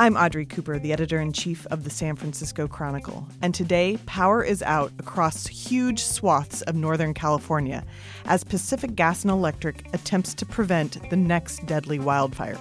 I'm 0.00 0.16
Audrey 0.16 0.46
Cooper, 0.46 0.78
the 0.78 0.94
editor 0.94 1.20
in 1.20 1.34
chief 1.34 1.66
of 1.66 1.84
the 1.84 1.90
San 1.90 2.16
Francisco 2.16 2.66
Chronicle, 2.66 3.28
and 3.42 3.54
today 3.54 3.98
power 4.06 4.42
is 4.42 4.62
out 4.62 4.90
across 4.98 5.46
huge 5.46 6.02
swaths 6.02 6.62
of 6.62 6.74
Northern 6.74 7.12
California 7.12 7.84
as 8.24 8.42
Pacific 8.42 8.94
Gas 8.94 9.24
and 9.24 9.30
Electric 9.30 9.84
attempts 9.92 10.32
to 10.32 10.46
prevent 10.46 11.10
the 11.10 11.18
next 11.18 11.66
deadly 11.66 11.98
wildfire. 11.98 12.56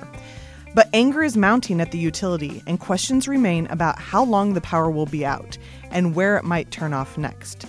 But 0.76 0.90
anger 0.92 1.24
is 1.24 1.38
mounting 1.38 1.80
at 1.80 1.92
the 1.92 1.98
utility, 1.98 2.62
and 2.68 2.78
questions 2.78 3.26
remain 3.26 3.68
about 3.68 4.00
how 4.00 4.26
long 4.26 4.54
the 4.54 4.60
power 4.60 4.92
will 4.92 5.06
be 5.06 5.26
out 5.26 5.58
and 5.92 6.16
where 6.16 6.36
it 6.36 6.44
might 6.44 6.72
turn 6.72 6.92
off 6.92 7.18
next. 7.18 7.66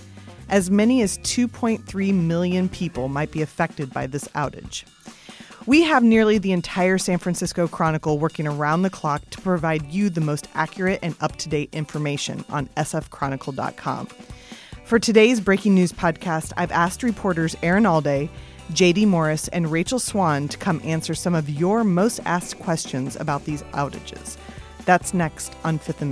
As 0.49 0.69
many 0.69 1.01
as 1.01 1.17
2.3 1.19 2.13
million 2.13 2.67
people 2.67 3.07
might 3.07 3.31
be 3.31 3.41
affected 3.41 3.93
by 3.93 4.05
this 4.05 4.27
outage. 4.35 4.83
We 5.67 5.83
have 5.83 6.03
nearly 6.03 6.39
the 6.39 6.53
entire 6.53 6.97
San 6.97 7.19
Francisco 7.19 7.67
Chronicle 7.67 8.17
working 8.17 8.47
around 8.47 8.81
the 8.81 8.89
clock 8.89 9.29
to 9.29 9.41
provide 9.41 9.91
you 9.91 10.09
the 10.09 10.19
most 10.19 10.47
accurate 10.55 10.99
and 11.03 11.15
up 11.21 11.35
to 11.37 11.49
date 11.49 11.69
information 11.71 12.43
on 12.49 12.67
sfchronicle.com. 12.77 14.07
For 14.85 14.97
today's 14.97 15.39
breaking 15.39 15.75
news 15.75 15.91
podcast, 15.91 16.51
I've 16.57 16.71
asked 16.71 17.03
reporters 17.03 17.55
Erin 17.61 17.83
Allday, 17.83 18.27
JD 18.71 19.07
Morris, 19.07 19.49
and 19.49 19.71
Rachel 19.71 19.99
Swan 19.99 20.47
to 20.47 20.57
come 20.57 20.81
answer 20.83 21.13
some 21.13 21.35
of 21.35 21.47
your 21.47 21.83
most 21.83 22.19
asked 22.25 22.57
questions 22.57 23.15
about 23.15 23.45
these 23.45 23.61
outages. 23.73 24.37
That's 24.85 25.13
next 25.13 25.53
on 25.63 25.77
Fifth 25.77 26.01
and 26.01 26.11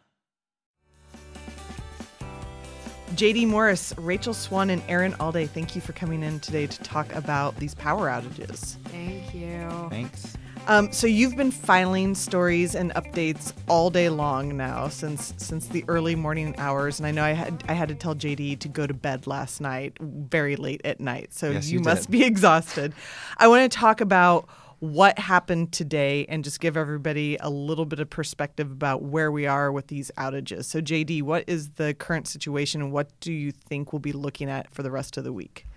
JD 3.21 3.49
Morris, 3.49 3.93
Rachel 3.99 4.33
Swan, 4.33 4.71
and 4.71 4.81
Erin 4.87 5.13
Allday, 5.19 5.47
thank 5.47 5.75
you 5.75 5.81
for 5.81 5.93
coming 5.93 6.23
in 6.23 6.39
today 6.39 6.65
to 6.65 6.81
talk 6.81 7.13
about 7.13 7.55
these 7.57 7.75
power 7.75 8.09
outages. 8.09 8.77
Thank 8.85 9.35
you. 9.35 9.69
Thanks. 9.91 10.35
Um, 10.65 10.91
so 10.91 11.05
you've 11.05 11.37
been 11.37 11.51
filing 11.51 12.15
stories 12.15 12.73
and 12.73 12.91
updates 12.95 13.53
all 13.67 13.91
day 13.91 14.09
long 14.09 14.57
now 14.57 14.87
since 14.87 15.35
since 15.37 15.67
the 15.67 15.85
early 15.87 16.15
morning 16.15 16.55
hours, 16.57 16.99
and 16.99 17.05
I 17.05 17.11
know 17.11 17.23
I 17.23 17.33
had 17.33 17.63
I 17.67 17.73
had 17.73 17.89
to 17.89 17.95
tell 17.95 18.15
JD 18.15 18.57
to 18.57 18.67
go 18.67 18.87
to 18.87 18.93
bed 18.95 19.27
last 19.27 19.61
night, 19.61 19.95
very 19.99 20.55
late 20.55 20.81
at 20.83 20.99
night. 20.99 21.31
So 21.31 21.51
Yes, 21.51 21.69
you, 21.69 21.77
you 21.77 21.83
must 21.83 22.09
be 22.09 22.23
exhausted. 22.25 22.95
I 23.37 23.49
want 23.49 23.71
to 23.71 23.77
talk 23.77 24.01
about 24.01 24.49
what 24.81 25.19
happened 25.19 25.71
today 25.71 26.25
and 26.27 26.43
just 26.43 26.59
give 26.59 26.75
everybody 26.75 27.37
a 27.39 27.51
little 27.51 27.85
bit 27.85 27.99
of 27.99 28.09
perspective 28.09 28.71
about 28.71 29.03
where 29.03 29.31
we 29.31 29.45
are 29.45 29.71
with 29.71 29.87
these 29.87 30.09
outages. 30.17 30.65
So 30.65 30.81
JD, 30.81 31.21
what 31.21 31.43
is 31.45 31.69
the 31.69 31.93
current 31.93 32.27
situation, 32.27 32.81
and 32.81 32.91
what 32.91 33.07
do 33.19 33.31
you 33.31 33.51
think 33.51 33.93
we'll 33.93 33.99
be 33.99 34.11
looking 34.11 34.49
at 34.49 34.73
for 34.73 34.81
the 34.81 34.89
rest 34.89 35.17
of 35.17 35.23
the 35.23 35.31
week? 35.31 35.67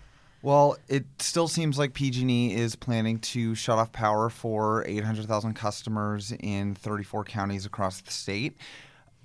Well, 0.40 0.78
it 0.88 1.04
still 1.18 1.48
seems 1.48 1.78
like 1.78 1.92
PG&E 1.92 2.54
is 2.54 2.76
planning 2.76 3.18
to 3.20 3.54
shut 3.54 3.78
off 3.78 3.92
power 3.92 4.30
for 4.30 4.86
800,000 4.86 5.52
customers 5.52 6.32
in 6.40 6.74
34 6.74 7.24
counties 7.24 7.66
across 7.66 8.00
the 8.00 8.10
state. 8.10 8.56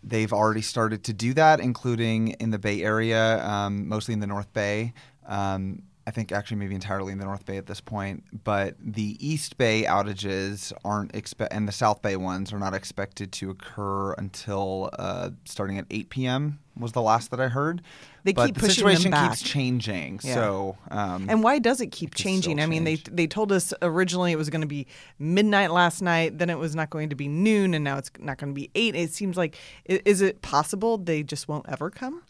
They've 0.04 0.32
already 0.32 0.62
started 0.62 1.06
to 1.06 1.14
do 1.14 1.34
that, 1.36 1.62
including 1.62 2.30
in 2.42 2.52
the 2.52 2.60
Bay 2.60 2.84
Area, 2.84 3.46
um, 3.46 3.88
mostly 3.88 4.14
in 4.14 4.20
the 4.20 4.28
North 4.28 4.52
Bay. 4.52 4.94
Um, 5.26 5.84
I 6.10 6.12
think 6.12 6.32
actually 6.32 6.58
maybe 6.58 6.74
entirely 6.74 7.12
in 7.12 7.20
the 7.20 7.26
North 7.26 7.46
Bay 7.46 7.58
at 7.58 7.68
this 7.68 7.80
point. 7.80 8.24
But 8.44 8.74
the 8.80 9.16
East 9.20 9.60
Bay 9.60 9.84
outages 9.84 10.74
aren't 10.84 11.14
expect, 11.14 11.54
and 11.54 11.68
the 11.68 11.72
South 11.72 12.02
Bay 12.02 12.16
ones 12.16 12.52
are 12.52 12.58
not 12.58 12.74
expected 12.74 13.32
to 13.34 13.52
occur 13.52 14.14
until 14.14 14.90
uh, 14.98 15.30
starting 15.46 15.78
at 15.78 15.86
8 15.92 16.10
p.m. 16.10 16.58
was 16.76 16.94
the 16.94 17.02
last 17.04 17.30
that 17.30 17.40
I 17.40 17.48
heard. 17.48 17.84
They 18.24 18.34
but 18.34 18.48
keep 18.48 18.56
the 18.56 18.62
pushing 18.62 18.86
them 18.86 18.96
situation 18.96 19.12
back. 19.12 19.30
keeps 19.38 19.44
changing. 19.44 20.20
Yeah. 20.24 20.34
So 20.34 20.78
um, 20.90 21.28
And 21.30 21.44
why 21.44 21.60
does 21.60 21.80
it 21.80 21.92
keep 21.92 22.16
could 22.16 22.24
changing? 22.24 22.60
I 22.60 22.66
mean, 22.66 22.86
they 22.86 22.96
they 22.96 23.28
told 23.28 23.52
us 23.52 23.72
originally 23.84 24.32
it 24.32 24.38
was 24.38 24.50
going 24.50 24.62
to 24.62 24.68
be 24.68 24.88
midnight 25.20 25.70
last 25.70 26.02
night, 26.02 26.40
then 26.40 26.50
it 26.50 26.58
was 26.58 26.76
not 26.76 26.90
going 26.90 27.10
to 27.10 27.16
be 27.16 27.28
noon, 27.28 27.76
and 27.76 27.84
now 27.84 28.00
it's 28.00 28.10
not 28.18 28.40
going 28.40 28.50
to 28.52 28.60
be 28.60 28.72
eight. 28.74 28.96
It 28.96 29.14
seems 29.14 29.38
like 29.38 29.56
is 29.86 30.22
it 30.24 30.42
possible 30.42 30.98
they 30.98 31.22
just 31.22 31.48
won't 31.48 31.70
ever 31.70 31.92
come? 31.92 32.24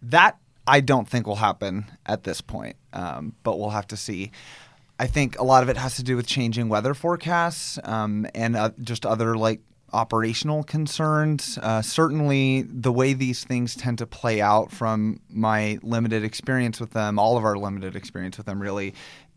That 0.00 0.38
I 0.66 0.80
don't 0.80 1.08
think 1.08 1.26
will 1.26 1.36
happen 1.36 1.86
at 2.04 2.24
this 2.24 2.40
point, 2.40 2.76
um, 2.92 3.34
but 3.42 3.58
we'll 3.58 3.70
have 3.70 3.86
to 3.88 3.96
see. 3.96 4.32
I 4.98 5.06
think 5.06 5.38
a 5.38 5.44
lot 5.44 5.62
of 5.62 5.68
it 5.68 5.76
has 5.76 5.96
to 5.96 6.02
do 6.02 6.16
with 6.16 6.26
changing 6.26 6.68
weather 6.68 6.94
forecasts 6.94 7.78
um, 7.84 8.26
and 8.34 8.56
uh, 8.56 8.70
just 8.80 9.04
other 9.04 9.36
like 9.36 9.60
operational 9.92 10.64
concerns. 10.64 11.58
Uh, 11.62 11.82
certainly, 11.82 12.62
the 12.62 12.92
way 12.92 13.12
these 13.12 13.44
things 13.44 13.76
tend 13.76 13.98
to 13.98 14.06
play 14.06 14.40
out 14.40 14.72
from 14.72 15.20
my 15.28 15.78
limited 15.82 16.24
experience 16.24 16.80
with 16.80 16.90
them, 16.90 17.18
all 17.18 17.36
of 17.36 17.44
our 17.44 17.56
limited 17.56 17.94
experience 17.94 18.36
with 18.36 18.46
them, 18.46 18.60
really, 18.60 18.94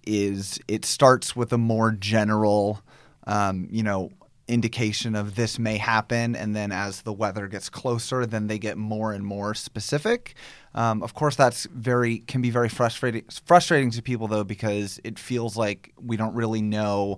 is 0.08 0.60
it 0.68 0.86
starts 0.86 1.36
with 1.36 1.54
a 1.54 1.58
more 1.58 1.92
general, 1.92 2.82
um, 3.28 3.68
you 3.70 3.84
know, 3.84 4.12
indication 4.48 5.16
of 5.16 5.36
this 5.36 5.60
may 5.60 5.78
happen, 5.78 6.36
and 6.36 6.56
then 6.56 6.72
as 6.72 7.04
the 7.04 7.14
weather 7.14 7.48
gets 7.48 7.70
closer, 7.70 8.26
then 8.26 8.48
they 8.48 8.58
get 8.58 8.78
more 8.78 9.14
and 9.14 9.24
more 9.24 9.54
specific. 9.54 10.36
Um, 10.76 11.02
of 11.04 11.14
course, 11.14 11.36
that's 11.36 11.66
very 11.74 12.20
can 12.20 12.42
be 12.42 12.50
very 12.50 12.70
frustrating 12.70 13.24
frustrating 13.46 13.92
to 13.92 14.02
people 14.02 14.28
though 14.28 14.44
because 14.44 15.00
it 15.04 15.18
feels 15.18 15.58
like 15.58 15.94
we 16.00 16.18
don't 16.18 16.36
really 16.36 16.62
know 16.62 17.18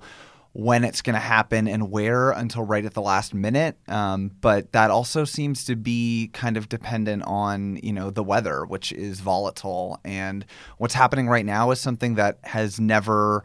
when 0.54 0.84
it's 0.84 1.02
going 1.02 1.14
to 1.14 1.20
happen 1.20 1.66
and 1.68 1.90
where 1.90 2.32
until 2.32 2.64
right 2.64 2.84
at 2.84 2.94
the 2.94 3.02
last 3.02 3.34
minute. 3.34 3.78
Um, 3.88 4.32
but 4.42 4.74
that 4.74 4.92
also 4.92 5.24
seems 5.24 5.64
to 5.66 5.76
be 5.76 6.30
kind 6.34 6.58
of 6.58 6.68
dependent 6.68 7.24
on 7.24 7.78
you 7.78 7.94
know 7.94 8.10
the 8.10 8.24
weather, 8.24 8.66
which 8.66 8.92
is 8.92 9.20
volatile, 9.20 10.00
and 10.04 10.46
what's 10.78 10.94
happening 10.94 11.28
right 11.28 11.46
now 11.46 11.72
is 11.72 11.80
something 11.80 12.16
that 12.16 12.40
has 12.44 12.80
never 12.80 13.44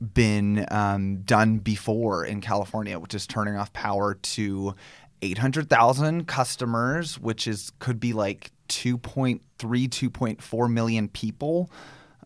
been 0.00 0.64
um, 0.70 1.22
done 1.22 1.58
before 1.58 2.24
in 2.24 2.40
California, 2.40 2.98
which 2.98 3.14
is 3.14 3.26
turning 3.26 3.56
off 3.56 3.72
power 3.72 4.14
to 4.14 4.74
800,000 5.22 6.26
customers, 6.28 7.18
which 7.18 7.46
is 7.48 7.72
could 7.78 7.98
be 7.98 8.12
like 8.12 8.52
2.3, 8.68 9.40
2.4 9.58 10.72
million 10.72 11.08
people. 11.08 11.70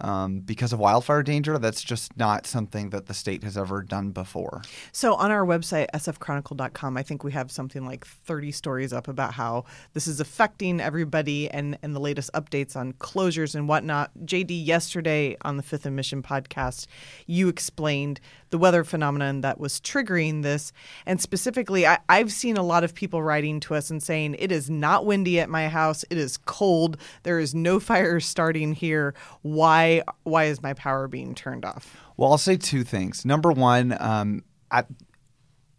Um, 0.00 0.40
because 0.40 0.72
of 0.72 0.80
wildfire 0.80 1.22
danger, 1.22 1.58
that's 1.58 1.82
just 1.82 2.16
not 2.16 2.44
something 2.44 2.90
that 2.90 3.06
the 3.06 3.14
state 3.14 3.44
has 3.44 3.56
ever 3.56 3.82
done 3.82 4.10
before. 4.10 4.62
So 4.90 5.14
on 5.14 5.30
our 5.30 5.46
website 5.46 5.86
sfchronicle.com, 5.94 6.96
I 6.96 7.02
think 7.04 7.22
we 7.22 7.30
have 7.32 7.52
something 7.52 7.84
like 7.84 8.04
30 8.04 8.50
stories 8.50 8.92
up 8.92 9.06
about 9.06 9.34
how 9.34 9.64
this 9.92 10.08
is 10.08 10.18
affecting 10.18 10.80
everybody 10.80 11.48
and 11.48 11.78
and 11.82 11.94
the 11.94 12.00
latest 12.00 12.30
updates 12.32 12.74
on 12.74 12.94
closures 12.94 13.54
and 13.54 13.68
whatnot. 13.68 14.10
JD, 14.24 14.66
yesterday 14.66 15.36
on 15.42 15.56
the 15.56 15.62
Fifth 15.62 15.86
and 15.86 15.94
Mission 15.94 16.20
podcast, 16.20 16.86
you 17.26 17.48
explained 17.48 18.20
the 18.52 18.58
weather 18.58 18.84
phenomenon 18.84 19.40
that 19.40 19.58
was 19.58 19.80
triggering 19.80 20.42
this, 20.42 20.72
and 21.04 21.20
specifically, 21.20 21.84
I, 21.86 21.98
I've 22.08 22.30
seen 22.30 22.56
a 22.56 22.62
lot 22.62 22.84
of 22.84 22.94
people 22.94 23.22
writing 23.22 23.58
to 23.60 23.74
us 23.74 23.90
and 23.90 24.00
saying 24.00 24.36
it 24.38 24.52
is 24.52 24.70
not 24.70 25.04
windy 25.04 25.40
at 25.40 25.48
my 25.48 25.68
house, 25.68 26.04
it 26.10 26.18
is 26.18 26.36
cold, 26.36 26.96
there 27.24 27.40
is 27.40 27.54
no 27.54 27.80
fire 27.92 28.20
starting 28.20 28.74
here. 28.74 29.14
Why 29.42 30.02
why 30.22 30.44
is 30.44 30.62
my 30.62 30.74
power 30.74 31.08
being 31.08 31.34
turned 31.34 31.64
off? 31.64 31.96
Well, 32.16 32.30
I'll 32.30 32.38
say 32.38 32.56
two 32.56 32.84
things. 32.84 33.24
Number 33.24 33.50
one, 33.50 33.96
um, 33.98 34.44
at, 34.70 34.86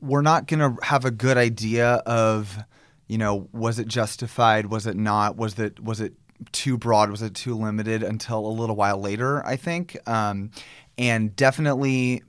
we're 0.02 0.22
not 0.22 0.48
going 0.48 0.60
to 0.60 0.84
have 0.84 1.06
a 1.06 1.12
good 1.12 1.38
idea 1.38 1.94
of, 2.06 2.58
you 3.08 3.18
know, 3.18 3.48
was 3.54 3.80
it 3.80 3.88
justified? 3.88 4.66
Was 4.66 4.86
it 4.86 4.98
not? 4.98 5.38
Was 5.38 5.58
it 5.60 5.80
was 5.80 6.02
it 6.02 6.14
too 6.52 6.78
broad? 6.78 7.10
Was 7.10 7.22
it 7.22 7.36
too 7.36 7.56
limited 7.56 8.04
until 8.04 8.46
a 8.46 8.50
little 8.50 8.76
while 8.76 9.00
later? 9.00 9.46
I 9.46 9.56
think, 9.56 9.98
um, 10.08 10.52
and 10.98 11.36
definitely 11.36 12.24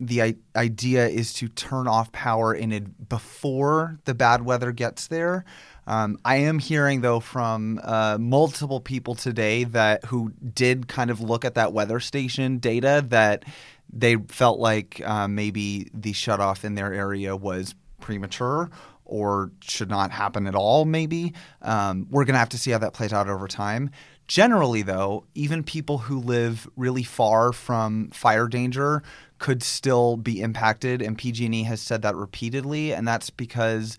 the 0.00 0.22
I- 0.22 0.34
idea 0.56 1.06
is 1.06 1.32
to 1.34 1.48
turn 1.48 1.86
off 1.86 2.10
power 2.10 2.54
in 2.54 2.72
it 2.72 3.08
before 3.08 3.98
the 4.04 4.14
bad 4.14 4.44
weather 4.44 4.72
gets 4.72 5.06
there. 5.08 5.44
Um, 5.86 6.18
I 6.24 6.36
am 6.36 6.58
hearing 6.58 7.02
though 7.02 7.20
from 7.20 7.80
uh, 7.82 8.16
multiple 8.18 8.80
people 8.80 9.14
today 9.14 9.64
that 9.64 10.04
who 10.06 10.32
did 10.54 10.88
kind 10.88 11.10
of 11.10 11.20
look 11.20 11.44
at 11.44 11.54
that 11.54 11.72
weather 11.72 12.00
station 12.00 12.58
data 12.58 13.04
that 13.08 13.44
they 13.92 14.16
felt 14.16 14.58
like 14.58 15.02
uh, 15.04 15.28
maybe 15.28 15.90
the 15.92 16.12
shutoff 16.12 16.64
in 16.64 16.74
their 16.76 16.92
area 16.92 17.36
was 17.36 17.74
premature 18.00 18.70
or 19.04 19.50
should 19.60 19.90
not 19.90 20.12
happen 20.12 20.46
at 20.46 20.54
all. 20.54 20.84
Maybe 20.84 21.34
um, 21.62 22.06
we're 22.10 22.24
going 22.24 22.34
to 22.34 22.38
have 22.38 22.50
to 22.50 22.58
see 22.58 22.70
how 22.70 22.78
that 22.78 22.94
plays 22.94 23.12
out 23.12 23.28
over 23.28 23.48
time. 23.48 23.90
Generally, 24.30 24.82
though, 24.82 25.24
even 25.34 25.64
people 25.64 25.98
who 25.98 26.20
live 26.20 26.70
really 26.76 27.02
far 27.02 27.52
from 27.52 28.10
fire 28.10 28.46
danger 28.46 29.02
could 29.40 29.60
still 29.60 30.16
be 30.16 30.40
impacted, 30.40 31.02
and 31.02 31.18
PG&E 31.18 31.64
has 31.64 31.80
said 31.80 32.02
that 32.02 32.14
repeatedly, 32.14 32.94
and 32.94 33.08
that's 33.08 33.28
because 33.28 33.98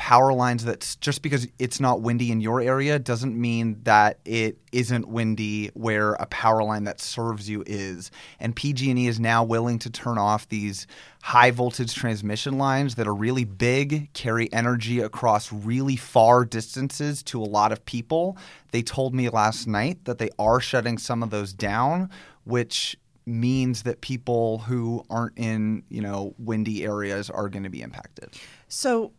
power 0.00 0.32
lines 0.32 0.64
that's 0.64 0.96
just 0.96 1.20
because 1.20 1.46
it's 1.58 1.78
not 1.78 2.00
windy 2.00 2.32
in 2.32 2.40
your 2.40 2.62
area 2.62 2.98
doesn't 2.98 3.38
mean 3.38 3.78
that 3.82 4.18
it 4.24 4.56
isn't 4.72 5.06
windy 5.06 5.66
where 5.74 6.14
a 6.14 6.24
power 6.24 6.64
line 6.64 6.84
that 6.84 7.02
serves 7.02 7.50
you 7.50 7.62
is. 7.66 8.10
And 8.40 8.56
PG&E 8.56 9.06
is 9.06 9.20
now 9.20 9.44
willing 9.44 9.78
to 9.80 9.90
turn 9.90 10.16
off 10.16 10.48
these 10.48 10.86
high 11.22 11.50
voltage 11.50 11.94
transmission 11.94 12.56
lines 12.56 12.94
that 12.94 13.06
are 13.06 13.14
really 13.14 13.44
big 13.44 14.10
carry 14.14 14.50
energy 14.54 15.00
across 15.00 15.52
really 15.52 15.96
far 15.96 16.46
distances 16.46 17.22
to 17.24 17.38
a 17.38 17.44
lot 17.44 17.70
of 17.70 17.84
people. 17.84 18.38
They 18.72 18.80
told 18.80 19.14
me 19.14 19.28
last 19.28 19.66
night 19.66 20.06
that 20.06 20.16
they 20.16 20.30
are 20.38 20.60
shutting 20.60 20.96
some 20.96 21.22
of 21.22 21.28
those 21.28 21.52
down 21.52 22.08
which 22.44 22.96
means 23.26 23.82
that 23.82 24.00
people 24.00 24.58
who 24.60 25.04
aren't 25.10 25.36
in 25.38 25.82
you 25.90 26.00
know 26.00 26.34
windy 26.38 26.84
areas 26.84 27.28
are 27.28 27.50
going 27.50 27.64
to 27.64 27.68
be 27.70 27.82
impacted. 27.82 28.30
So, 28.66 29.12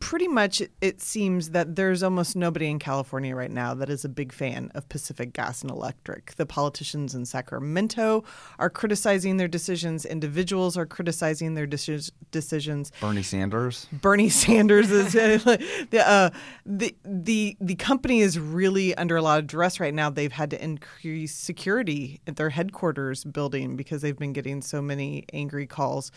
pretty 0.00 0.28
much 0.28 0.62
it 0.80 1.00
seems 1.00 1.50
that 1.50 1.76
there's 1.76 2.02
almost 2.02 2.34
nobody 2.34 2.68
in 2.68 2.78
California 2.78 3.36
right 3.36 3.50
now 3.50 3.74
that 3.74 3.88
is 3.88 4.04
a 4.04 4.08
big 4.08 4.32
fan 4.32 4.70
of 4.74 4.88
Pacific 4.88 5.32
Gas 5.32 5.62
and 5.62 5.70
Electric. 5.70 6.34
The 6.36 6.46
politicians 6.46 7.14
in 7.14 7.26
Sacramento 7.26 8.24
are 8.58 8.70
criticizing 8.70 9.36
their 9.36 9.46
decisions, 9.46 10.04
individuals 10.04 10.76
are 10.76 10.86
criticizing 10.86 11.54
their 11.54 11.66
deci- 11.66 12.10
decisions. 12.30 12.90
Bernie 13.00 13.22
Sanders. 13.22 13.86
Bernie 13.92 14.30
Sanders 14.30 14.90
is 14.90 15.12
the, 15.12 16.02
uh, 16.04 16.30
the 16.66 16.94
the 17.04 17.56
the 17.60 17.74
company 17.76 18.20
is 18.20 18.38
really 18.38 18.94
under 18.96 19.16
a 19.16 19.22
lot 19.22 19.38
of 19.38 19.46
duress 19.46 19.78
right 19.78 19.94
now. 19.94 20.10
They've 20.10 20.32
had 20.32 20.50
to 20.50 20.62
increase 20.62 21.34
security 21.34 22.20
at 22.26 22.36
their 22.36 22.50
headquarters 22.50 23.24
building 23.24 23.76
because 23.76 24.02
they've 24.02 24.18
been 24.18 24.32
getting 24.32 24.62
so 24.62 24.80
many 24.82 25.24
angry 25.32 25.66
calls. 25.66 26.10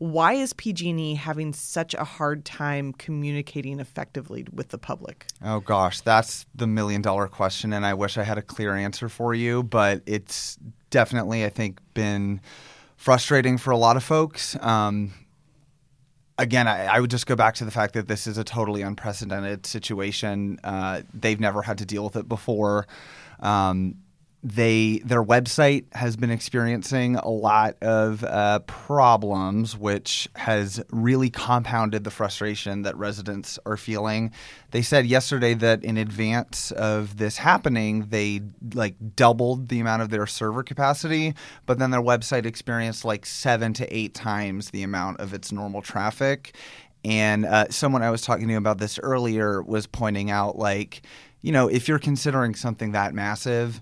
Why 0.00 0.32
is 0.32 0.54
PG&E 0.54 1.14
having 1.16 1.52
such 1.52 1.92
a 1.92 2.04
hard 2.04 2.46
time 2.46 2.94
communicating 2.94 3.80
effectively 3.80 4.46
with 4.50 4.70
the 4.70 4.78
public? 4.78 5.26
Oh 5.44 5.60
gosh, 5.60 6.00
that's 6.00 6.46
the 6.54 6.66
million 6.66 7.02
dollar 7.02 7.28
question, 7.28 7.74
and 7.74 7.84
I 7.84 7.92
wish 7.92 8.16
I 8.16 8.22
had 8.22 8.38
a 8.38 8.42
clear 8.42 8.74
answer 8.74 9.10
for 9.10 9.34
you, 9.34 9.62
but 9.62 10.00
it's 10.06 10.58
definitely, 10.88 11.44
I 11.44 11.50
think, 11.50 11.80
been 11.92 12.40
frustrating 12.96 13.58
for 13.58 13.72
a 13.72 13.76
lot 13.76 13.98
of 13.98 14.02
folks. 14.02 14.56
Um, 14.62 15.12
again, 16.38 16.66
I, 16.66 16.86
I, 16.86 17.00
would 17.00 17.10
just 17.10 17.26
go 17.26 17.36
back 17.36 17.56
to 17.56 17.66
the 17.66 17.70
fact 17.70 17.92
that 17.92 18.08
this 18.08 18.26
is 18.26 18.38
a 18.38 18.44
totally 18.44 18.80
unprecedented 18.80 19.66
situation. 19.66 20.58
Uh, 20.64 21.02
they've 21.12 21.38
never 21.38 21.60
had 21.60 21.76
to 21.76 21.84
deal 21.84 22.04
with 22.04 22.16
it 22.16 22.26
before. 22.26 22.86
Um, 23.40 23.96
they 24.42 25.02
their 25.04 25.22
website 25.22 25.84
has 25.94 26.16
been 26.16 26.30
experiencing 26.30 27.16
a 27.16 27.28
lot 27.28 27.76
of 27.82 28.24
uh, 28.24 28.60
problems, 28.60 29.76
which 29.76 30.28
has 30.34 30.82
really 30.90 31.28
compounded 31.28 32.04
the 32.04 32.10
frustration 32.10 32.82
that 32.82 32.96
residents 32.96 33.58
are 33.66 33.76
feeling. 33.76 34.32
They 34.70 34.80
said 34.80 35.04
yesterday 35.04 35.52
that 35.54 35.84
in 35.84 35.98
advance 35.98 36.70
of 36.70 37.18
this 37.18 37.36
happening, 37.36 38.06
they 38.08 38.40
like 38.72 38.94
doubled 39.14 39.68
the 39.68 39.80
amount 39.80 40.02
of 40.02 40.08
their 40.08 40.26
server 40.26 40.62
capacity, 40.62 41.34
but 41.66 41.78
then 41.78 41.90
their 41.90 42.00
website 42.00 42.46
experienced 42.46 43.04
like 43.04 43.26
seven 43.26 43.74
to 43.74 43.94
eight 43.94 44.14
times 44.14 44.70
the 44.70 44.82
amount 44.82 45.20
of 45.20 45.34
its 45.34 45.52
normal 45.52 45.82
traffic. 45.82 46.54
And 47.04 47.44
uh, 47.44 47.68
someone 47.68 48.02
I 48.02 48.10
was 48.10 48.22
talking 48.22 48.48
to 48.48 48.54
about 48.54 48.78
this 48.78 48.98
earlier 48.98 49.62
was 49.62 49.86
pointing 49.86 50.30
out, 50.30 50.58
like, 50.58 51.02
you 51.40 51.52
know, 51.52 51.68
if 51.68 51.88
you're 51.88 51.98
considering 51.98 52.54
something 52.54 52.92
that 52.92 53.14
massive 53.14 53.80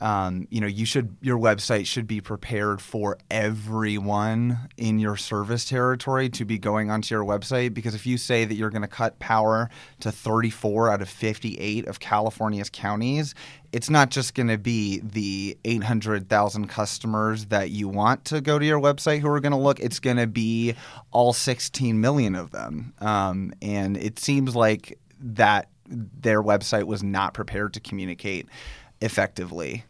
um, 0.00 0.46
you 0.50 0.60
know, 0.60 0.66
you 0.66 0.86
should 0.86 1.16
your 1.20 1.38
website 1.38 1.86
should 1.86 2.06
be 2.06 2.20
prepared 2.20 2.80
for 2.80 3.18
everyone 3.30 4.68
in 4.76 4.98
your 4.98 5.16
service 5.16 5.64
territory 5.64 6.28
to 6.30 6.44
be 6.44 6.58
going 6.58 6.90
onto 6.90 7.14
your 7.14 7.24
website 7.24 7.74
because 7.74 7.94
if 7.94 8.06
you 8.06 8.16
say 8.16 8.44
that 8.44 8.54
you're 8.54 8.70
going 8.70 8.82
to 8.82 8.88
cut 8.88 9.18
power 9.18 9.68
to 10.00 10.12
34 10.12 10.92
out 10.92 11.02
of 11.02 11.08
58 11.08 11.88
of 11.88 11.98
California's 11.98 12.70
counties, 12.70 13.34
it's 13.72 13.90
not 13.90 14.10
just 14.10 14.34
going 14.34 14.48
to 14.48 14.58
be 14.58 15.00
the 15.00 15.58
800,000 15.64 16.68
customers 16.68 17.46
that 17.46 17.70
you 17.70 17.88
want 17.88 18.24
to 18.26 18.40
go 18.40 18.58
to 18.58 18.64
your 18.64 18.80
website 18.80 19.20
who 19.20 19.28
are 19.28 19.40
going 19.40 19.52
to 19.52 19.58
look. 19.58 19.80
It's 19.80 19.98
going 19.98 20.16
to 20.18 20.28
be 20.28 20.74
all 21.10 21.32
16 21.32 22.00
million 22.00 22.36
of 22.36 22.52
them. 22.52 22.94
Um, 23.00 23.52
and 23.60 23.96
it 23.96 24.20
seems 24.20 24.54
like 24.54 24.98
that 25.20 25.70
their 25.88 26.42
website 26.42 26.84
was 26.84 27.02
not 27.02 27.34
prepared 27.34 27.74
to 27.74 27.80
communicate 27.80 28.46
effectively. 29.00 29.84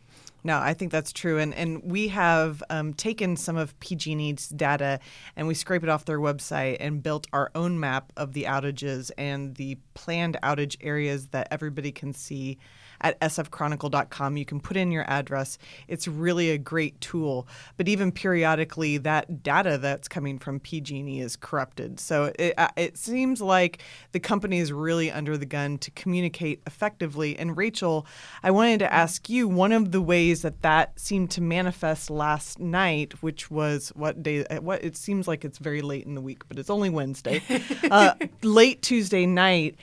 No, 0.45 0.59
I 0.59 0.73
think 0.73 0.93
that's 0.93 1.13
true, 1.13 1.39
and 1.39 1.53
and 1.53 1.83
we 1.83 2.09
have 2.09 2.63
um, 2.71 2.95
taken 2.95 3.37
some 3.37 3.57
of 3.57 3.79
PG&E's 3.81 4.49
data 4.49 5.01
and 5.37 5.49
we 5.49 5.55
scrape 5.55 5.83
it 5.83 5.89
off 5.89 6.05
their 6.05 6.21
website 6.21 6.77
and 6.79 7.03
built 7.03 7.27
our 7.33 7.51
own 7.55 7.81
map 7.81 8.13
of 8.17 8.35
the 8.35 8.45
outages 8.45 9.11
and 9.19 9.57
the 9.57 9.79
planned 9.95 10.39
outage 10.43 10.77
areas 10.81 11.29
that 11.29 11.49
everybody 11.51 11.91
can 11.91 12.13
see 12.13 12.57
at 13.01 13.19
sfchronicle.com. 13.21 14.37
You 14.37 14.45
can 14.45 14.61
put 14.61 14.77
in 14.77 14.91
your 14.91 15.05
address. 15.09 15.59
It's 15.87 16.09
really 16.09 16.51
a 16.51 16.59
great 16.59 17.01
tool. 17.01 17.47
But 17.77 17.89
even 17.89 18.13
periodically, 18.13 18.99
that 18.99 19.43
data 19.43 19.79
that's 19.79 20.09
coming 20.09 20.39
from 20.39 20.61
PG&E 20.61 21.21
is 21.21 21.37
corrupted. 21.37 22.01
So 22.01 22.33
it, 22.39 22.55
uh, 22.59 22.69
it 22.77 22.97
seems 22.97 23.41
like 23.41 23.83
the 24.13 24.21
company 24.21 24.59
is 24.59 24.73
really 24.73 25.11
under 25.11 25.37
the 25.37 25.47
gun 25.47 25.79
to 25.79 25.91
communicate 25.93 26.63
effectively. 26.67 27.39
And 27.39 27.57
Rachel, 27.57 28.07
I 28.43 28.51
wanted 28.51 28.79
to 28.81 28.93
ask 28.93 29.29
you 29.29 29.49
one 29.49 29.73
of 29.73 29.93
the 29.93 30.03
ways 30.03 30.43
that 30.43 30.63
that 30.63 30.99
seemed 30.99 31.31
to 31.33 31.41
manifest 31.41 32.11
last 32.11 32.59
night, 32.59 33.23
which 33.23 33.51
was 33.51 33.91
what 33.95 34.23
day? 34.23 34.45
Uh, 34.47 34.61
what 34.61 34.85
it 34.85 34.97
seems 34.97 35.29
like 35.29 35.45
it's 35.45 35.59
very 35.59 35.83
late 35.83 36.07
in 36.07 36.15
the 36.15 36.21
week, 36.21 36.43
but 36.49 36.59
it's 36.59 36.71
only 36.71 36.91
Wednesday. 36.91 37.43
uh, 37.91 38.15
late 38.43 38.83
Tuesday 38.83 39.27
night 39.27 39.77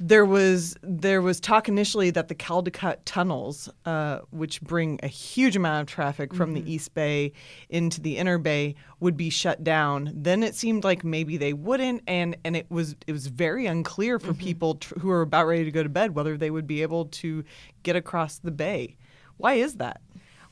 there 0.00 0.24
was 0.24 0.76
there 0.82 1.20
was 1.20 1.40
talk 1.40 1.68
initially 1.68 2.10
that 2.10 2.28
the 2.28 2.34
Caldecott 2.34 2.98
tunnels, 3.04 3.68
uh, 3.84 4.20
which 4.30 4.60
bring 4.62 4.98
a 5.02 5.08
huge 5.08 5.56
amount 5.56 5.82
of 5.82 5.94
traffic 5.94 6.34
from 6.34 6.54
mm-hmm. 6.54 6.64
the 6.64 6.72
East 6.72 6.94
Bay 6.94 7.32
into 7.68 8.00
the 8.00 8.16
Inner 8.16 8.38
Bay, 8.38 8.74
would 9.00 9.16
be 9.16 9.28
shut 9.28 9.62
down. 9.62 10.10
Then 10.14 10.42
it 10.42 10.54
seemed 10.54 10.84
like 10.84 11.04
maybe 11.04 11.36
they 11.36 11.52
wouldn't, 11.52 12.02
and 12.06 12.36
and 12.44 12.56
it 12.56 12.66
was 12.70 12.96
it 13.06 13.12
was 13.12 13.26
very 13.26 13.66
unclear 13.66 14.18
for 14.18 14.32
mm-hmm. 14.32 14.42
people 14.42 14.74
tr- 14.76 14.98
who 14.98 15.10
are 15.10 15.20
about 15.20 15.46
ready 15.46 15.64
to 15.64 15.70
go 15.70 15.82
to 15.82 15.88
bed 15.88 16.14
whether 16.14 16.36
they 16.36 16.50
would 16.50 16.66
be 16.66 16.80
able 16.82 17.04
to 17.06 17.44
get 17.82 17.94
across 17.94 18.38
the 18.38 18.50
bay. 18.50 18.96
Why 19.36 19.54
is 19.54 19.76
that? 19.76 20.00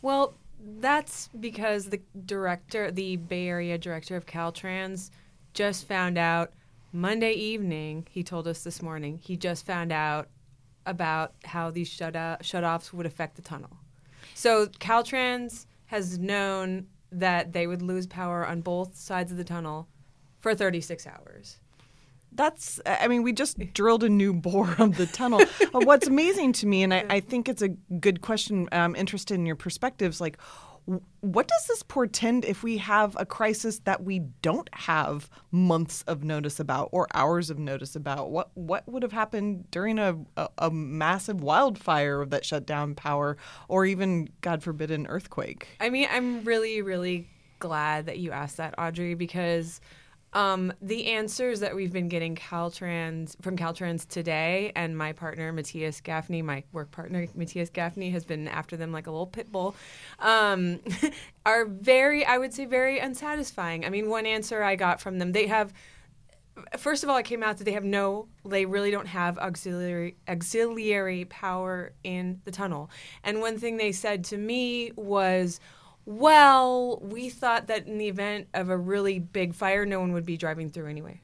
Well, 0.02 0.34
that's 0.80 1.28
because 1.40 1.86
the 1.86 2.00
director, 2.26 2.90
the 2.90 3.16
Bay 3.16 3.48
Area 3.48 3.78
director 3.78 4.16
of 4.16 4.26
Caltrans, 4.26 5.10
just 5.54 5.86
found 5.86 6.18
out 6.18 6.52
Monday 6.92 7.32
evening, 7.32 8.06
he 8.10 8.22
told 8.22 8.48
us 8.48 8.62
this 8.62 8.80
morning, 8.80 9.18
he 9.22 9.36
just 9.36 9.66
found 9.66 9.92
out 9.92 10.28
about 10.86 11.34
how 11.44 11.70
these 11.70 11.88
shut 11.88 12.14
shutoffs 12.14 12.92
would 12.92 13.06
affect 13.06 13.36
the 13.36 13.42
tunnel. 13.42 13.76
So 14.34 14.66
Caltrans 14.66 15.66
has 15.86 16.18
known 16.18 16.86
that 17.12 17.52
they 17.52 17.66
would 17.66 17.82
lose 17.82 18.06
power 18.06 18.46
on 18.46 18.60
both 18.62 18.96
sides 18.96 19.30
of 19.30 19.38
the 19.38 19.44
tunnel 19.44 19.88
for 20.40 20.54
36 20.54 21.06
hours. 21.06 21.58
That's, 22.32 22.78
I 22.84 23.08
mean, 23.08 23.22
we 23.22 23.32
just 23.32 23.58
drilled 23.72 24.04
a 24.04 24.08
new 24.08 24.34
bore 24.34 24.74
of 24.78 24.96
the 24.96 25.06
tunnel. 25.06 25.40
What's 25.72 26.06
amazing 26.06 26.52
to 26.54 26.66
me, 26.66 26.82
and 26.82 26.92
I, 26.92 27.04
I, 27.08 27.20
think 27.20 27.48
it's 27.48 27.62
a 27.62 27.68
good 27.68 28.20
question, 28.20 28.68
I'm 28.70 28.94
interested 28.94 29.34
in 29.34 29.46
your 29.46 29.56
perspectives, 29.56 30.20
like, 30.20 30.38
what 31.20 31.46
does 31.46 31.66
this 31.66 31.82
portend 31.82 32.46
if 32.46 32.62
we 32.62 32.78
have 32.78 33.14
a 33.20 33.26
crisis 33.26 33.80
that 33.80 34.04
we 34.04 34.20
don't 34.40 34.70
have 34.72 35.28
months 35.50 36.02
of 36.06 36.24
notice 36.24 36.58
about 36.58 36.88
or 36.92 37.06
hours 37.12 37.50
of 37.50 37.58
notice 37.58 37.94
about? 37.94 38.30
What 38.30 38.50
what 38.54 38.88
would 38.88 39.02
have 39.02 39.12
happened 39.12 39.70
during 39.70 39.98
a, 39.98 40.16
a, 40.38 40.48
a 40.58 40.70
massive 40.70 41.42
wildfire 41.42 42.24
that 42.26 42.46
shut 42.46 42.64
down 42.64 42.94
power, 42.94 43.36
or 43.68 43.84
even, 43.84 44.30
God 44.40 44.62
forbid, 44.62 44.90
an 44.90 45.06
earthquake? 45.08 45.68
I 45.78 45.90
mean, 45.90 46.08
I'm 46.10 46.42
really, 46.44 46.80
really 46.80 47.28
glad 47.58 48.06
that 48.06 48.18
you 48.18 48.32
asked 48.32 48.56
that, 48.56 48.74
Audrey, 48.78 49.14
because 49.14 49.82
Um, 50.34 50.72
the 50.82 51.06
answers 51.06 51.60
that 51.60 51.74
we've 51.74 51.92
been 51.92 52.08
getting 52.08 52.36
Caltrans 52.36 53.40
from 53.40 53.56
Caltrans 53.56 54.06
today, 54.06 54.72
and 54.76 54.96
my 54.96 55.12
partner 55.12 55.52
Matthias 55.52 56.00
Gafni, 56.02 56.44
my 56.44 56.64
work 56.72 56.90
partner 56.90 57.26
Matthias 57.34 57.70
Gafni, 57.70 58.12
has 58.12 58.24
been 58.24 58.46
after 58.46 58.76
them 58.76 58.92
like 58.92 59.06
a 59.06 59.10
little 59.10 59.26
pit 59.26 59.50
bull, 59.50 59.74
um, 60.18 60.80
are 61.46 61.64
very, 61.64 62.26
I 62.26 62.36
would 62.36 62.52
say, 62.52 62.66
very 62.66 62.98
unsatisfying. 62.98 63.86
I 63.86 63.88
mean, 63.88 64.10
one 64.10 64.26
answer 64.26 64.62
I 64.62 64.76
got 64.76 65.00
from 65.00 65.18
them, 65.18 65.32
they 65.32 65.46
have. 65.46 65.72
First 66.76 67.04
of 67.04 67.08
all, 67.08 67.16
it 67.16 67.22
came 67.22 67.44
out 67.44 67.58
that 67.58 67.64
they 67.64 67.72
have 67.72 67.84
no, 67.84 68.26
they 68.44 68.66
really 68.66 68.90
don't 68.90 69.06
have 69.06 69.38
auxiliary 69.38 70.16
auxiliary 70.28 71.24
power 71.26 71.92
in 72.02 72.40
the 72.44 72.50
tunnel. 72.50 72.90
And 73.22 73.40
one 73.40 73.58
thing 73.58 73.76
they 73.76 73.92
said 73.92 74.24
to 74.24 74.36
me 74.36 74.90
was, 74.96 75.60
well, 76.08 76.98
we 77.02 77.28
thought 77.28 77.66
that 77.66 77.86
in 77.86 77.98
the 77.98 78.08
event 78.08 78.48
of 78.54 78.70
a 78.70 78.76
really 78.78 79.18
big 79.18 79.54
fire, 79.54 79.84
no 79.84 80.00
one 80.00 80.12
would 80.14 80.24
be 80.24 80.38
driving 80.38 80.70
through 80.70 80.86
anyway, 80.86 81.20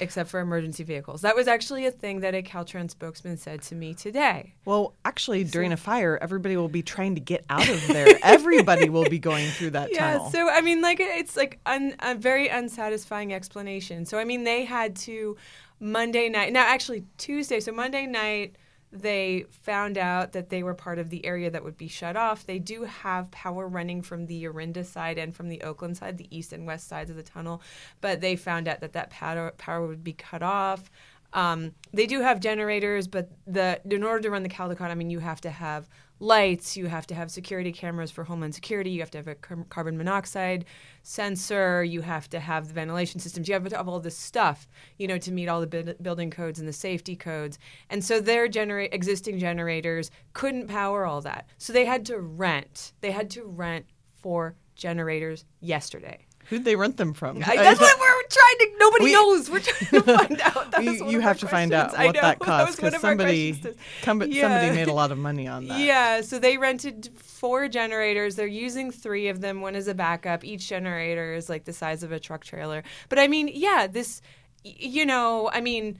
except 0.00 0.28
for 0.28 0.40
emergency 0.40 0.82
vehicles. 0.82 1.20
That 1.20 1.36
was 1.36 1.46
actually 1.46 1.86
a 1.86 1.92
thing 1.92 2.18
that 2.20 2.34
a 2.34 2.42
Caltrans 2.42 2.90
spokesman 2.90 3.36
said 3.36 3.62
to 3.62 3.76
me 3.76 3.94
today. 3.94 4.54
Well, 4.64 4.94
actually, 5.04 5.44
during 5.44 5.72
a 5.72 5.76
fire, 5.76 6.18
everybody 6.20 6.56
will 6.56 6.68
be 6.68 6.82
trying 6.82 7.14
to 7.14 7.20
get 7.20 7.44
out 7.48 7.68
of 7.68 7.86
there. 7.86 8.18
everybody 8.24 8.88
will 8.88 9.08
be 9.08 9.20
going 9.20 9.46
through 9.50 9.70
that 9.70 9.92
Yeah, 9.92 10.14
tunnel. 10.14 10.30
so 10.30 10.50
I 10.50 10.62
mean, 10.62 10.82
like 10.82 10.98
it's 10.98 11.36
like 11.36 11.60
un, 11.64 11.94
a 12.00 12.16
very 12.16 12.48
unsatisfying 12.48 13.32
explanation. 13.32 14.04
So 14.04 14.18
I 14.18 14.24
mean, 14.24 14.42
they 14.42 14.64
had 14.64 14.96
to 14.96 15.36
Monday 15.78 16.28
night. 16.28 16.52
Now, 16.52 16.66
actually, 16.66 17.04
Tuesday. 17.18 17.60
So 17.60 17.70
Monday 17.70 18.06
night, 18.06 18.56
they 18.92 19.46
found 19.50 19.96
out 19.96 20.32
that 20.32 20.50
they 20.50 20.62
were 20.62 20.74
part 20.74 20.98
of 20.98 21.08
the 21.08 21.24
area 21.24 21.50
that 21.50 21.64
would 21.64 21.78
be 21.78 21.88
shut 21.88 22.14
off. 22.14 22.44
They 22.44 22.58
do 22.58 22.84
have 22.84 23.30
power 23.30 23.66
running 23.66 24.02
from 24.02 24.26
the 24.26 24.46
Orinda 24.46 24.84
side 24.84 25.16
and 25.16 25.34
from 25.34 25.48
the 25.48 25.62
Oakland 25.62 25.96
side, 25.96 26.18
the 26.18 26.36
east 26.36 26.52
and 26.52 26.66
west 26.66 26.88
sides 26.88 27.10
of 27.10 27.16
the 27.16 27.22
tunnel, 27.22 27.62
but 28.02 28.20
they 28.20 28.36
found 28.36 28.68
out 28.68 28.80
that 28.80 28.92
that 28.92 29.10
power 29.10 29.52
power 29.56 29.86
would 29.86 30.04
be 30.04 30.12
cut 30.12 30.42
off. 30.42 30.90
Um, 31.32 31.72
they 31.94 32.06
do 32.06 32.20
have 32.20 32.40
generators, 32.40 33.08
but 33.08 33.30
the 33.46 33.80
in 33.90 34.04
order 34.04 34.20
to 34.24 34.30
run 34.30 34.42
the 34.42 34.50
Caldecott, 34.50 34.90
I 34.90 34.94
mean, 34.94 35.08
you 35.08 35.20
have 35.20 35.40
to 35.42 35.50
have 35.50 35.88
lights, 36.22 36.76
you 36.76 36.86
have 36.86 37.06
to 37.08 37.14
have 37.14 37.30
security 37.30 37.72
cameras 37.72 38.10
for 38.10 38.22
Homeland 38.24 38.54
Security, 38.54 38.90
you 38.90 39.00
have 39.00 39.10
to 39.10 39.18
have 39.18 39.26
a 39.26 39.34
car- 39.34 39.66
carbon 39.68 39.98
monoxide 39.98 40.64
sensor, 41.02 41.82
you 41.82 42.00
have 42.00 42.28
to 42.30 42.38
have 42.38 42.68
the 42.68 42.74
ventilation 42.74 43.18
systems, 43.20 43.48
you 43.48 43.54
have 43.54 43.68
to 43.68 43.76
have 43.76 43.88
all 43.88 43.98
this 43.98 44.16
stuff, 44.16 44.68
you 44.98 45.08
know, 45.08 45.18
to 45.18 45.32
meet 45.32 45.48
all 45.48 45.60
the 45.60 45.66
build- 45.66 46.00
building 46.00 46.30
codes 46.30 46.60
and 46.60 46.68
the 46.68 46.72
safety 46.72 47.16
codes. 47.16 47.58
And 47.90 48.04
so 48.04 48.20
their 48.20 48.46
genera- 48.46 48.88
existing 48.92 49.38
generators 49.40 50.10
couldn't 50.32 50.68
power 50.68 51.04
all 51.04 51.20
that, 51.22 51.48
so 51.58 51.72
they 51.72 51.84
had 51.84 52.06
to 52.06 52.18
rent. 52.18 52.92
They 53.00 53.10
had 53.10 53.28
to 53.30 53.44
rent 53.44 53.86
four 54.14 54.54
generators 54.76 55.44
yesterday. 55.60 56.24
Who'd 56.46 56.64
they 56.64 56.76
rent 56.76 56.96
them 56.96 57.14
from? 57.14 57.38
I, 57.44 57.56
that's 57.56 57.80
what 57.80 57.98
we're 58.00 58.11
trying 58.32 58.58
to. 58.58 58.76
Nobody 58.78 59.04
We- 59.04 59.12
knows. 59.12 59.50
We're 59.50 59.60
trying 59.60 60.02
to 60.02 60.16
find 60.18 60.40
out. 60.40 60.70
That 60.72 60.84
was 60.84 60.96
you, 60.98 61.04
one 61.04 61.12
you 61.12 61.18
of 61.18 61.24
have 61.24 61.38
to 61.40 61.48
find 61.48 61.72
out 61.72 61.92
what 61.96 62.14
that 62.14 62.38
costs 62.40 62.76
because 62.76 63.00
somebody, 63.00 63.60
com- 64.02 64.22
Yeah. 64.22 64.42
somebody 64.48 64.74
made 64.74 64.88
a 64.88 64.92
lot 64.92 65.12
of 65.12 65.18
money 65.18 65.46
on 65.46 65.68
that. 65.68 65.78
Yeah, 65.78 66.20
so 66.22 66.38
they 66.38 66.56
rented 66.58 67.10
four 67.16 67.68
generators. 67.68 68.36
They're 68.36 68.46
using 68.46 68.90
three 68.90 69.28
of 69.28 69.40
them. 69.40 69.60
One 69.60 69.74
is 69.76 69.88
a 69.88 69.94
backup. 69.94 70.44
Each 70.44 70.68
generator 70.68 71.34
is 71.34 71.48
like 71.48 71.64
the 71.64 71.72
size 71.72 72.02
of 72.02 72.12
a 72.12 72.18
truck 72.20 72.44
trailer. 72.44 72.82
But 73.08 73.18
I 73.18 73.28
mean, 73.28 73.48
yeah, 73.52 73.86
this, 73.86 74.20
you 74.64 75.04
know, 75.06 75.50
I 75.52 75.60
mean, 75.60 75.98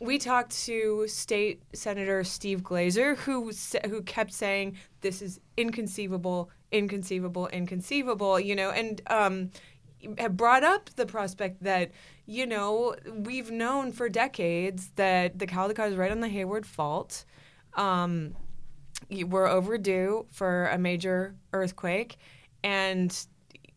we 0.00 0.18
talked 0.18 0.52
to 0.64 1.06
State 1.08 1.62
Senator 1.74 2.24
Steve 2.24 2.62
Glazer, 2.62 3.16
who 3.18 3.52
who 3.88 4.02
kept 4.02 4.32
saying 4.32 4.76
this 5.02 5.20
is 5.20 5.40
inconceivable, 5.58 6.50
inconceivable, 6.72 7.48
inconceivable. 7.48 8.40
You 8.40 8.56
know, 8.56 8.70
and 8.70 9.02
um, 9.08 9.50
brought 10.30 10.64
up 10.64 10.90
the 10.96 11.06
prospect 11.06 11.62
that 11.62 11.90
you 12.26 12.46
know 12.46 12.94
we've 13.12 13.50
known 13.50 13.92
for 13.92 14.08
decades 14.08 14.90
that 14.96 15.38
the 15.38 15.46
Caldecott 15.46 15.90
is 15.90 15.96
right 15.96 16.10
on 16.10 16.20
the 16.20 16.28
Hayward 16.28 16.66
Fault. 16.66 17.24
Um, 17.74 18.34
we're 19.10 19.48
overdue 19.48 20.26
for 20.30 20.66
a 20.66 20.78
major 20.78 21.34
earthquake, 21.52 22.18
and 22.62 23.26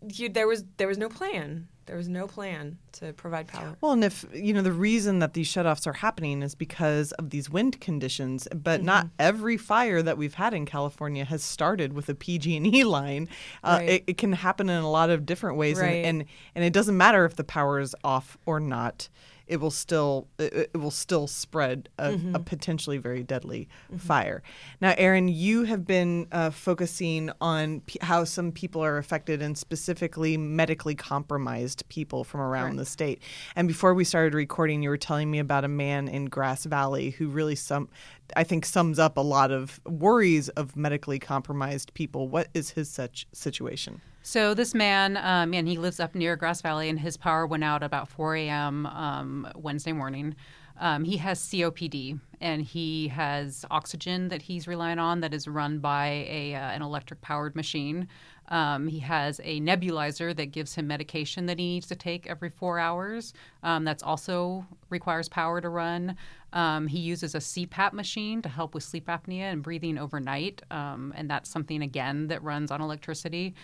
you, 0.08 0.30
there 0.30 0.48
was 0.48 0.66
there 0.78 0.88
was 0.88 0.98
no 0.98 1.10
plan. 1.10 1.68
There 1.86 1.98
was 1.98 2.08
no 2.08 2.28
plan 2.28 2.78
to 2.94 3.12
provide 3.14 3.48
power. 3.48 3.76
Well, 3.82 3.92
and 3.92 4.04
if 4.06 4.26
you 4.34 4.54
know 4.54 4.62
the 4.62 4.72
reason 4.72 5.20
that 5.20 5.34
these 5.34 5.48
shutoffs 5.48 5.86
are 5.86 5.94
happening 5.94 6.42
is 6.42 6.56
because 6.56 7.12
of 7.14 7.30
these 7.30 7.50
wind 7.50 7.82
conditions, 7.82 8.48
but 8.56 8.82
not 8.84 9.06
Mm-hmm. 9.06 9.16
every 9.20 9.58
fire 9.58 10.02
that 10.02 10.18
we've 10.18 10.36
had 10.36 10.54
in 10.54 10.66
California 10.66 11.26
has 11.26 11.44
started 11.44 11.92
with 11.94 12.08
a 12.08 12.16
PG&E 12.16 12.84
line. 12.98 13.28
Uh, 13.64 13.78
Right. 13.80 13.90
it, 13.90 14.04
it 14.08 14.18
can 14.18 14.32
happen 14.34 14.70
in 14.70 14.82
a 14.82 14.90
lot 14.90 15.10
of 15.10 15.26
different 15.26 15.58
ways, 15.58 15.78
and- 15.80 16.06
and, 16.06 16.26
and 16.56 16.64
it 16.64 16.72
doesn't 16.74 16.96
matter 16.96 17.26
if 17.26 17.36
the 17.36 17.44
power 17.44 17.80
is 17.80 17.96
off 18.04 18.38
or 18.46 18.60
not. 18.62 19.10
It 19.54 19.60
will 19.62 19.72
still 19.72 20.28
it, 20.40 20.72
it 20.74 20.78
will 20.78 20.92
still 21.06 21.28
spread 21.28 21.90
a, 22.00 22.10
Mm-hmm. 22.14 22.36
a 22.36 22.40
potentially 22.40 22.98
very 22.98 23.24
deadly 23.24 23.68
fire. 23.98 24.42
Now, 24.82 24.94
Erin, 24.98 25.28
you 25.28 25.64
have 25.64 25.86
been 25.86 26.28
uh, 26.32 26.50
focusing 26.50 27.32
on 27.40 27.82
p- 27.82 28.00
how 28.02 28.24
some 28.24 28.52
people 28.52 28.84
are 28.84 28.98
affected, 28.98 29.42
and 29.42 29.56
specifically 29.58 30.38
medically 30.38 30.96
compromised 30.96 31.88
people 31.90 32.24
from 32.24 32.42
around 32.42 32.78
the 32.78 32.86
state. 32.86 33.22
And 33.56 33.68
before 33.68 33.94
we 33.94 34.04
started 34.04 34.34
recording, 34.34 34.82
you 34.84 34.90
were 34.90 34.98
telling 34.98 35.30
me 35.30 35.40
about 35.40 35.64
a 35.64 35.68
man 35.68 36.08
in 36.08 36.26
Grass 36.26 36.66
Valley 36.66 37.12
who 37.12 37.28
really 37.28 37.56
some, 37.56 37.90
I 38.36 38.44
think, 38.44 38.66
sums 38.66 39.00
up 39.00 39.18
a 39.18 39.22
lot 39.22 39.52
of 39.52 39.80
worries 39.86 40.50
of 40.50 40.76
medically 40.76 41.20
compromised 41.20 41.94
people. 41.94 42.28
What 42.28 42.48
is 42.54 42.72
his 42.72 42.90
such 42.90 43.28
situation? 43.34 44.02
So 44.22 44.54
this 44.54 44.74
man, 44.74 45.18
um, 45.18 45.54
and 45.54 45.68
he 45.68 45.78
lives 45.78 46.00
up 46.00 46.16
near 46.16 46.36
Grass 46.38 46.62
Valley, 46.62 46.88
and 46.88 47.00
his 47.00 47.18
power 47.18 47.46
went 47.46 47.64
out 47.64 47.84
about 47.84 48.08
4 48.08 48.36
a.m. 48.38 48.86
Um, 48.86 49.48
Wednesday 49.56 49.92
morning. 49.92 50.36
Um, 50.80 51.04
he 51.04 51.18
has 51.18 51.40
COPD, 51.40 52.20
and 52.42 52.62
he 52.62 53.08
has 53.10 53.66
oxygen 53.70 54.30
that 54.30 54.42
he's 54.42 54.68
relying 54.68 55.00
on 55.00 55.22
that 55.22 55.34
is 55.34 55.48
run 55.48 55.80
by 55.80 56.26
a 56.28 56.56
uh, 56.56 56.60
an 56.60 56.82
electric 56.82 57.22
powered 57.22 57.56
machine. 57.56 58.08
Um, 58.50 58.88
he 58.88 59.00
has 59.00 59.40
a 59.44 59.62
nebulizer 59.62 60.36
that 60.36 60.48
gives 60.48 60.76
him 60.76 60.88
medication 60.88 61.46
that 61.46 61.58
he 61.58 61.66
needs 61.66 61.88
to 61.88 61.96
take 61.96 62.28
every 62.28 62.50
four 62.50 62.78
hours. 62.78 63.34
Um, 63.64 63.86
that's 63.86 64.04
also 64.04 64.66
requires 64.90 65.30
power 65.30 65.62
to 65.62 65.70
run. 65.70 66.18
Um, 66.52 66.88
he 66.88 67.00
uses 67.00 67.34
a 67.36 67.40
CPAP 67.40 67.94
machine 67.94 68.42
to 68.42 68.50
help 68.50 68.74
with 68.74 68.84
sleep 68.84 69.08
apnea 69.08 69.52
and 69.52 69.64
breathing 69.64 69.98
overnight, 69.98 70.62
um, 70.72 71.14
and 71.16 71.30
that's 71.30 71.50
something 71.50 71.82
again 71.82 72.28
that 72.28 72.44
runs 72.44 72.72
on 72.72 72.82
electricity. 72.82 73.56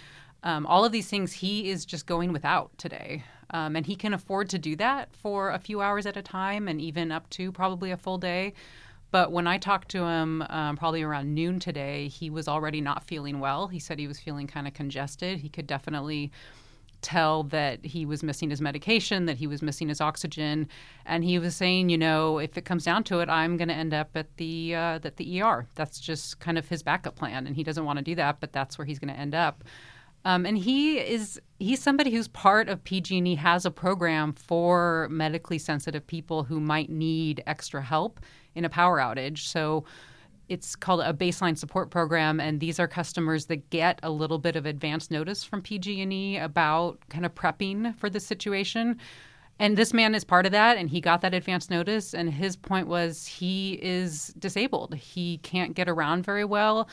Um, 0.44 0.66
all 0.66 0.86
of 0.86 0.92
these 0.92 1.10
things 1.10 1.34
he 1.34 1.70
is 1.70 1.86
just 1.86 2.06
going 2.06 2.32
without 2.32 2.78
today. 2.78 3.24
Um, 3.51 3.75
and 3.75 3.86
he 3.86 3.96
can 3.96 4.13
afford 4.13 4.50
to 4.50 4.60
do 4.60 4.75
that 4.77 5.13
for 5.15 5.50
a 5.50 5.60
few 5.60 5.82
hours 5.82 6.06
at 6.06 6.18
a 6.18 6.22
time 6.22 6.68
and 6.68 6.82
even 6.82 7.12
up 7.12 7.29
to 7.32 7.51
probably 7.51 7.91
a 7.91 7.98
full 7.98 8.18
day. 8.18 8.53
But 9.12 9.32
when 9.32 9.48
I 9.48 9.58
talked 9.58 9.89
to 9.89 10.03
him 10.03 10.44
um, 10.50 10.77
probably 10.77 11.01
around 11.01 11.34
noon 11.34 11.60
today, 11.60 12.08
he 12.08 12.29
was 12.29 12.48
already 12.48 12.79
not 12.79 13.03
feeling 13.03 13.39
well. 13.39 13.68
He 13.68 13.79
said 13.79 13.98
he 13.98 14.08
was 14.08 14.20
feeling 14.20 14.46
kind 14.46 14.68
of 14.68 14.74
congested. 14.74 15.39
He 15.39 15.50
could 15.50 15.65
definitely 15.65 16.32
tell 17.01 17.44
that 17.44 17.84
he 17.86 18.06
was 18.06 18.24
missing 18.24 18.50
his 18.50 18.62
medication, 18.62 19.25
that 19.25 19.38
he 19.38 19.48
was 19.48 19.62
missing 19.62 19.88
his 19.88 20.01
oxygen, 20.01 20.68
and 21.06 21.24
he 21.24 21.39
was 21.39 21.56
saying, 21.56 21.89
you 21.89 21.98
know, 21.98 22.39
if 22.39 22.58
it 22.58 22.65
comes 22.65 22.84
down 22.84 23.03
to 23.06 23.20
it, 23.20 23.29
I'm 23.29 23.58
going 23.58 23.70
to 23.70 23.74
end 23.74 23.94
up 23.94 24.10
at 24.15 24.36
the 24.38 24.75
uh, 24.75 25.00
at 25.03 25.18
the 25.18 25.41
ER. 25.41 25.68
That's 25.75 26.00
just 26.00 26.39
kind 26.39 26.58
of 26.58 26.68
his 26.68 26.84
backup 26.84 27.15
plan, 27.15 27.48
and 27.48 27.56
he 27.56 27.63
doesn't 27.63 27.86
want 27.86 27.98
to 27.98 28.03
do 28.03 28.15
that, 28.15 28.39
but 28.39 28.51
that's 28.51 28.77
where 28.77 28.86
he's 28.86 29.00
going 29.00 29.13
to 29.13 29.20
end 29.20 29.34
up. 29.34 29.63
Um, 30.26 30.46
and 30.46 30.58
he 30.58 30.98
is 30.98 31.40
he's 31.60 31.82
somebody 31.82 32.12
who's 32.12 32.28
part 32.28 32.70
of 32.70 32.84
PG&E 32.84 33.36
has 33.36 33.66
a 33.66 33.72
program 33.72 34.34
for 34.34 35.08
medically 35.10 35.58
sensitive 35.58 36.06
people 36.06 36.44
who 36.44 36.60
might 36.60 36.90
need 36.90 37.44
extra 37.48 37.82
help 37.82 38.20
in 38.56 38.66
a 38.66 38.70
power 38.70 39.00
outage. 39.00 39.40
So 39.40 39.86
it's 40.50 40.76
called 40.76 41.02
a 41.02 41.14
baseline 41.14 41.58
support 41.58 41.92
program 41.92 42.40
and 42.40 42.60
these 42.60 42.80
are 42.80 42.88
customers 42.88 43.46
that 43.46 43.70
get 43.70 44.00
a 44.04 44.10
little 44.10 44.40
bit 44.40 44.56
of 44.56 44.66
advance 44.66 45.12
notice 45.12 45.44
from 45.44 45.62
PG&E 45.62 46.38
about 46.38 46.98
kind 47.10 47.26
of 47.26 47.34
prepping 47.36 47.96
for 47.98 48.10
the 48.10 48.20
situation 48.20 48.98
and 49.60 49.78
this 49.78 49.94
man 49.94 50.16
is 50.16 50.24
part 50.24 50.46
of 50.46 50.52
that 50.52 50.78
and 50.78 50.90
he 50.90 51.00
got 51.00 51.22
that 51.22 51.34
advance 51.34 51.70
notice 51.70 52.14
and 52.14 52.34
his 52.34 52.56
point 52.56 52.88
was 52.88 53.28
he 53.28 53.74
is 53.82 54.34
disabled 54.40 54.96
he 54.96 55.38
can't 55.40 55.76
get 55.76 55.88
around 55.88 56.26
very 56.26 56.46
well 56.46 56.90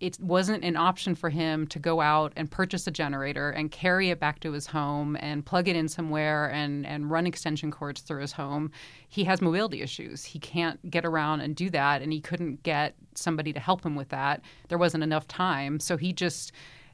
it 0.00 0.20
wasn't 0.20 0.62
an 0.62 0.76
option 0.76 1.14
for 1.14 1.30
him 1.30 1.66
to 1.68 1.78
go 1.78 2.00
out 2.02 2.32
and 2.36 2.50
purchase 2.50 2.86
a 2.86 2.90
generator 2.90 3.50
and 3.50 3.70
carry 3.70 4.10
it 4.10 4.20
back 4.20 4.40
to 4.40 4.52
his 4.52 4.66
home 4.66 5.16
and 5.20 5.46
plug 5.46 5.68
it 5.68 5.76
in 5.76 5.88
somewhere 5.88 6.50
and, 6.52 6.86
and 6.86 7.10
run 7.10 7.26
extension 7.26 7.70
cords 7.70 8.02
through 8.02 8.20
his 8.20 8.32
home. 8.32 8.70
He 9.08 9.24
has 9.24 9.40
mobility 9.40 9.80
issues. 9.80 10.24
He 10.24 10.38
can't 10.38 10.90
get 10.90 11.06
around 11.06 11.40
and 11.40 11.56
do 11.56 11.70
that, 11.70 12.02
and 12.02 12.12
he 12.12 12.20
couldn't 12.20 12.62
get 12.62 12.94
somebody 13.14 13.54
to 13.54 13.60
help 13.60 13.84
him 13.84 13.96
with 13.96 14.10
that. 14.10 14.42
There 14.68 14.78
wasn't 14.78 15.02
enough 15.02 15.26
time. 15.28 15.80
So 15.80 15.96
he 15.96 16.12
just, 16.12 16.52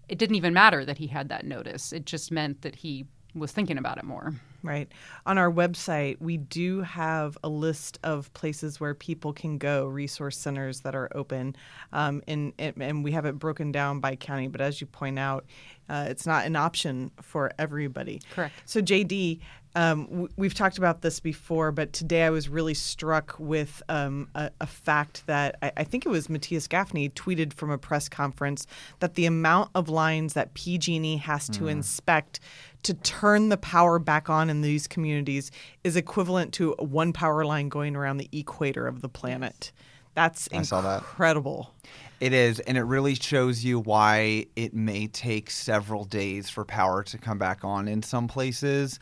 it 0.09 0.19
didn't 0.19 0.37
even 0.37 0.53
matter 0.53 0.85
that 0.85 0.99
he 0.99 1.09
had 1.09 1.29
that 1.31 1.45
notice. 1.45 1.93
It 1.93 2.07
just 2.07 2.31
meant 2.31 2.63
that 2.63 2.77
he 2.77 3.07
was 3.35 3.51
thinking 3.51 3.79
about 3.79 3.99
it 3.99 4.05
more. 4.05 4.33
Right. 4.63 4.91
On 5.27 5.39
our 5.39 5.51
website, 5.51 6.21
we 6.21 6.37
do 6.37 6.83
have 6.83 7.37
a 7.43 7.49
list 7.49 7.99
of 8.05 8.33
places 8.33 8.79
where 8.79 8.95
people 8.95 9.33
can 9.33 9.59
go, 9.59 9.87
resource 9.87 10.39
centers 10.39 10.81
that 10.81 10.95
are 10.95 11.11
open, 11.15 11.57
um, 11.93 12.23
and, 12.29 12.53
and 12.59 12.81
and 12.81 13.05
we 13.05 13.11
have 13.13 13.27
it 13.27 13.39
broken 13.39 13.73
down 13.73 13.99
by 13.99 14.15
county. 14.15 14.47
But 14.47 14.61
as 14.61 14.81
you 14.81 14.87
point 14.87 15.19
out, 15.19 15.47
uh, 15.89 16.07
it's 16.09 16.27
not 16.27 16.47
an 16.47 16.57
option 16.57 17.11
for 17.21 17.53
everybody. 17.59 18.21
Correct. 18.35 18.55
So, 18.65 18.81
JD, 18.81 19.41
Um, 19.75 20.05
w- 20.05 20.29
we've 20.37 20.53
talked 20.53 20.77
about 20.77 21.01
this 21.01 21.19
before, 21.19 21.73
but 21.73 21.95
today 21.95 22.25
I 22.25 22.31
was 22.31 22.47
really 22.49 22.75
struck 22.75 23.35
with 23.39 23.83
um, 23.89 24.29
a, 24.35 24.51
a, 24.61 24.67
fact 24.67 25.27
that 25.27 25.57
I, 25.63 25.73
I, 25.79 25.85
think 25.85 26.05
it 26.05 26.11
was 26.11 26.29
Matthias 26.29 26.69
Gafni 26.69 27.11
tweeted 27.11 27.55
from 27.55 27.71
a 27.71 27.79
press 27.79 28.07
conference 28.07 28.67
that 28.99 29.15
the 29.15 29.25
amount 29.25 29.71
of 29.75 29.89
lines 29.89 30.35
that 30.35 30.53
PG&E 30.53 31.17
has 31.17 31.49
to 31.49 31.63
mm. 31.63 31.71
inspect 31.71 32.39
to 32.83 32.95
turn 32.95 33.49
the 33.49 33.57
power 33.57 33.99
back 33.99 34.29
on 34.29 34.51
in 34.51 34.61
these 34.61 34.87
communities 34.87 35.51
is 35.85 35.97
equivalent 35.97 36.53
to 36.55 36.75
one 36.79 37.13
power 37.13 37.45
line 37.45 37.69
going 37.69 37.97
around 37.97 38.19
the 38.19 38.29
equator 38.33 38.87
of 38.87 39.03
the 39.03 39.09
planet. 39.09 39.73
That's 40.15 40.47
incredible. 40.49 41.73
That. 41.83 42.27
It 42.27 42.33
is, 42.33 42.61
and 42.61 42.77
it 42.77 42.83
really 42.83 43.15
shows 43.15 43.65
you 43.65 43.81
why 43.81 44.47
it 44.55 44.75
may 44.75 45.07
take 45.07 45.51
several 45.51 46.05
days 46.05 46.51
for 46.51 46.65
power 46.65 47.03
to 47.05 47.19
come 47.19 47.39
back 47.39 47.65
on 47.65 47.89
in 47.89 48.03
some 48.03 48.29
places 48.29 49.01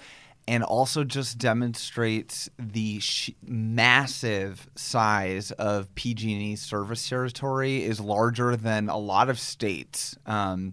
and 0.49 0.65
also 0.65 1.05
just 1.05 1.39
demonstrates 1.39 2.49
the 2.59 2.99
sh- 2.99 3.31
massive 3.43 4.69
size 4.75 5.53
of 5.53 5.95
PG&E's 5.95 6.61
service 6.61 7.09
territory 7.09 7.85
is 7.85 8.01
larger 8.01 8.57
than 8.57 8.89
a 8.89 8.97
lot 8.97 9.29
of 9.29 9.39
states. 9.39 10.17
Um, 10.27 10.73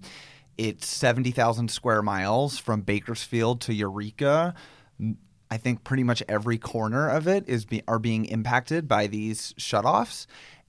it's 0.58 0.88
70,000 0.88 1.70
square 1.70 2.02
miles 2.02 2.58
from 2.58 2.82
Bakersfield 2.82 3.62
to 3.62 3.74
Eureka. 3.74 4.54
I 5.50 5.58
think 5.58 5.84
pretty 5.84 6.04
much 6.04 6.24
every 6.28 6.58
corner 6.58 7.10
of 7.10 7.28
it 7.28 7.48
is 7.48 7.66
be- 7.66 7.84
are 7.88 8.00
being 8.00 8.26
impacted 8.26 8.88
by 8.88 9.08
these 9.08 9.54
shutoffs. 9.54 10.26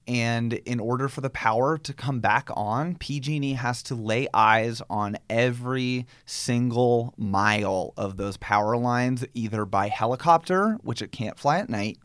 And 0.07 0.53
in 0.53 0.79
order 0.79 1.07
for 1.07 1.21
the 1.21 1.29
power 1.29 1.77
to 1.77 1.93
come 1.93 2.19
back 2.19 2.49
on, 2.55 2.95
PG&E 2.95 3.53
has 3.53 3.83
to 3.83 3.95
lay 3.95 4.27
eyes 4.33 4.81
on 4.89 5.17
every 5.29 6.07
single 6.25 7.13
mile 7.15 7.93
of 7.95 8.17
those 8.17 8.35
power 8.37 8.75
lines, 8.75 9.23
either 9.35 9.65
by 9.65 9.89
helicopter, 9.89 10.79
which 10.81 11.03
it 11.03 11.11
can't 11.11 11.37
fly 11.37 11.59
at 11.59 11.69
night, 11.69 11.99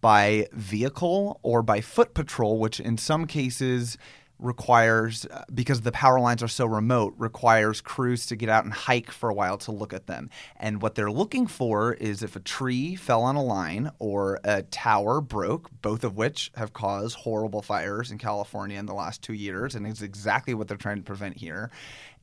by 0.00 0.46
vehicle, 0.52 1.40
or 1.42 1.62
by 1.62 1.80
foot 1.80 2.14
patrol, 2.14 2.58
which 2.58 2.78
in 2.78 2.96
some 2.96 3.26
cases 3.26 3.98
requires 4.40 5.26
because 5.52 5.82
the 5.82 5.92
power 5.92 6.18
lines 6.18 6.42
are 6.42 6.48
so 6.48 6.66
remote 6.66 7.14
requires 7.18 7.80
crews 7.80 8.26
to 8.26 8.36
get 8.36 8.48
out 8.48 8.64
and 8.64 8.72
hike 8.72 9.10
for 9.10 9.28
a 9.28 9.34
while 9.34 9.58
to 9.58 9.72
look 9.72 9.92
at 9.92 10.06
them. 10.06 10.30
And 10.56 10.82
what 10.82 10.94
they're 10.94 11.10
looking 11.10 11.46
for 11.46 11.94
is 11.94 12.22
if 12.22 12.36
a 12.36 12.40
tree 12.40 12.96
fell 12.96 13.22
on 13.22 13.36
a 13.36 13.42
line 13.42 13.90
or 13.98 14.40
a 14.44 14.62
tower 14.62 15.20
broke 15.20 15.70
both 15.82 16.04
of 16.04 16.16
which 16.16 16.50
have 16.56 16.72
caused 16.72 17.16
horrible 17.16 17.62
fires 17.62 18.10
in 18.10 18.18
California 18.18 18.78
in 18.78 18.86
the 18.86 18.94
last 18.94 19.22
2 19.22 19.32
years 19.32 19.74
and 19.74 19.86
it's 19.86 20.02
exactly 20.02 20.54
what 20.54 20.68
they're 20.68 20.76
trying 20.76 20.96
to 20.96 21.02
prevent 21.02 21.36
here. 21.36 21.70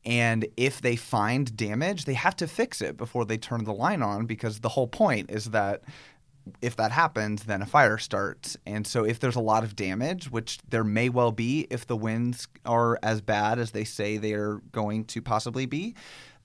And 0.06 0.48
if 0.56 0.82
they 0.82 0.96
find 0.96 1.56
damage 1.56 2.06
they 2.06 2.14
have 2.14 2.36
to 2.38 2.48
fix 2.48 2.82
it 2.82 2.98
before 2.98 3.26
they 3.26 3.38
turn 3.38 3.64
the 3.64 3.74
line 3.74 4.02
on 4.02 4.26
because 4.26 4.60
the 4.60 4.70
whole 4.70 4.88
point 4.88 5.30
is 5.30 5.46
that 5.46 5.82
if 6.62 6.76
that 6.76 6.92
happens, 6.92 7.44
then 7.44 7.62
a 7.62 7.66
fire 7.66 7.98
starts. 7.98 8.58
And 8.66 8.86
so, 8.86 9.04
if 9.04 9.20
there's 9.20 9.36
a 9.36 9.42
lot 9.42 9.64
of 9.64 9.76
damage, 9.76 10.32
which 10.32 10.60
there 10.70 10.84
may 10.84 11.10
well 11.10 11.32
be 11.32 11.68
if 11.70 11.88
the 11.88 11.98
winds 11.98 12.48
are 12.66 13.00
as 13.04 13.22
bad 13.22 13.60
as 13.60 13.72
they 13.72 13.84
say 13.84 14.18
they 14.18 14.34
are 14.34 14.62
going 14.72 15.06
to 15.06 15.22
possibly 15.22 15.66
be, 15.66 15.96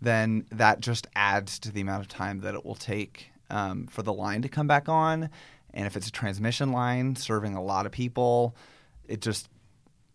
then 0.00 0.44
that 0.50 0.80
just 0.80 1.06
adds 1.14 1.58
to 1.60 1.70
the 1.70 1.80
amount 1.80 2.02
of 2.02 2.08
time 2.08 2.40
that 2.40 2.54
it 2.54 2.64
will 2.64 2.74
take 2.74 3.30
um, 3.50 3.86
for 3.86 4.02
the 4.02 4.12
line 4.12 4.42
to 4.42 4.48
come 4.48 4.66
back 4.66 4.88
on. 4.88 5.30
And 5.74 5.86
if 5.86 5.96
it's 5.96 6.08
a 6.08 6.12
transmission 6.12 6.72
line 6.72 7.16
serving 7.16 7.54
a 7.54 7.62
lot 7.62 7.86
of 7.86 7.92
people, 7.92 8.56
it 9.06 9.20
just 9.20 9.48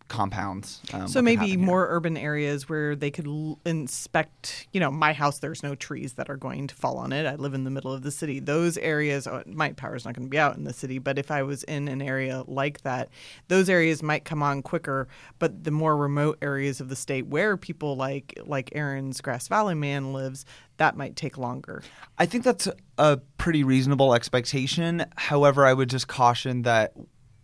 compounds. 0.08 0.80
Um, 0.92 1.06
so 1.06 1.22
maybe 1.22 1.56
more 1.56 1.86
urban 1.88 2.16
areas 2.16 2.68
where 2.68 2.96
they 2.96 3.10
could 3.10 3.26
l- 3.26 3.58
inspect. 3.64 4.66
You 4.72 4.80
know, 4.80 4.90
my 4.90 5.12
house, 5.12 5.38
there's 5.38 5.62
no 5.62 5.74
trees 5.74 6.14
that 6.14 6.28
are 6.30 6.36
going 6.36 6.66
to 6.66 6.74
fall 6.74 6.96
on 6.96 7.12
it. 7.12 7.26
I 7.26 7.36
live 7.36 7.54
in 7.54 7.64
the 7.64 7.70
middle 7.70 7.92
of 7.92 8.02
the 8.02 8.10
city. 8.10 8.40
Those 8.40 8.78
areas, 8.78 9.26
uh, 9.26 9.42
my 9.46 9.72
power's 9.72 10.04
not 10.04 10.14
going 10.14 10.26
to 10.26 10.30
be 10.30 10.38
out 10.38 10.56
in 10.56 10.64
the 10.64 10.72
city, 10.72 10.98
but 10.98 11.18
if 11.18 11.30
I 11.30 11.42
was 11.42 11.62
in 11.64 11.88
an 11.88 12.02
area 12.02 12.42
like 12.46 12.82
that, 12.82 13.10
those 13.48 13.68
areas 13.68 14.02
might 14.02 14.24
come 14.24 14.42
on 14.42 14.62
quicker. 14.62 15.08
But 15.38 15.64
the 15.64 15.70
more 15.70 15.96
remote 15.96 16.38
areas 16.42 16.80
of 16.80 16.88
the 16.88 16.96
state 16.96 17.26
where 17.26 17.56
people 17.56 17.96
like 17.96 18.38
like 18.46 18.70
Erin's 18.74 19.20
Grass 19.20 19.48
Valley 19.48 19.74
man 19.74 20.12
lives, 20.12 20.44
that 20.78 20.96
might 20.96 21.16
take 21.16 21.36
longer. 21.36 21.82
I 22.18 22.26
think 22.26 22.44
that's 22.44 22.68
a 22.96 23.18
pretty 23.36 23.62
reasonable 23.64 24.14
expectation. 24.14 25.04
However, 25.16 25.66
I 25.66 25.74
would 25.74 25.90
just 25.90 26.08
caution 26.08 26.62
that 26.62 26.92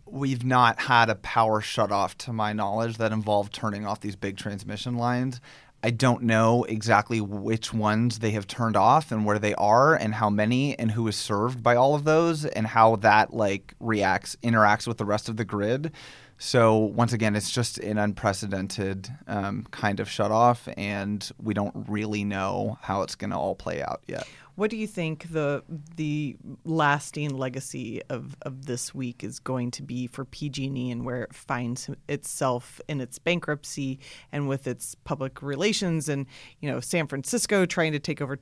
we've 0.05 0.45
not 0.45 0.79
had 0.79 1.09
a 1.09 1.15
power 1.15 1.61
shut 1.61 1.91
off 1.91 2.17
to 2.19 2.33
my 2.33 2.53
knowledge 2.53 2.97
that 2.97 3.11
involved 3.11 3.53
turning 3.53 3.85
off 3.85 4.01
these 4.01 4.15
big 4.15 4.37
transmission 4.37 4.95
lines. 4.95 5.41
I 5.83 5.91
don't 5.91 6.23
know 6.23 6.63
exactly 6.63 7.21
which 7.21 7.71
ones 7.71 8.17
they 8.17 8.31
have 8.31 8.47
turned 8.47 8.75
off 8.75 9.11
and 9.11 9.23
where 9.23 9.37
they 9.37 9.53
are 9.53 9.93
and 9.93 10.15
how 10.15 10.31
many 10.31 10.77
and 10.79 10.89
who 10.89 11.07
is 11.07 11.15
served 11.15 11.61
by 11.61 11.75
all 11.75 11.93
of 11.93 12.05
those 12.05 12.43
and 12.43 12.65
how 12.65 12.95
that 12.97 13.33
like 13.33 13.75
reacts 13.79 14.35
interacts 14.41 14.87
with 14.87 14.97
the 14.97 15.05
rest 15.05 15.29
of 15.29 15.37
the 15.37 15.45
grid. 15.45 15.91
So 16.37 16.77
once 16.77 17.13
again, 17.13 17.35
it's 17.35 17.51
just 17.51 17.77
an 17.77 17.97
unprecedented 17.97 19.09
um, 19.27 19.65
kind 19.71 19.99
of 19.99 20.09
shut 20.09 20.31
off, 20.31 20.67
and 20.75 21.27
we 21.41 21.53
don't 21.53 21.73
really 21.87 22.23
know 22.23 22.77
how 22.81 23.03
it's 23.03 23.15
going 23.15 23.29
to 23.29 23.37
all 23.37 23.55
play 23.55 23.81
out 23.81 24.01
yet. 24.07 24.27
What 24.55 24.69
do 24.69 24.77
you 24.77 24.87
think 24.87 25.31
the 25.31 25.63
the 25.95 26.37
lasting 26.63 27.37
legacy 27.37 28.01
of, 28.09 28.37
of 28.41 28.65
this 28.65 28.95
week 28.95 29.23
is 29.23 29.39
going 29.39 29.71
to 29.71 29.83
be 29.83 30.07
for 30.07 30.23
PG&E 30.23 30.91
and 30.91 31.03
where 31.05 31.23
it 31.23 31.33
finds 31.33 31.89
itself 32.07 32.79
in 32.87 33.01
its 33.01 33.19
bankruptcy 33.19 33.99
and 34.31 34.47
with 34.47 34.65
its 34.65 34.95
public 35.03 35.41
relations 35.41 36.07
and 36.07 36.25
you 36.61 36.71
know 36.71 36.79
San 36.79 37.07
Francisco 37.07 37.65
trying 37.65 37.91
to 37.91 37.99
take 37.99 38.21
over 38.21 38.39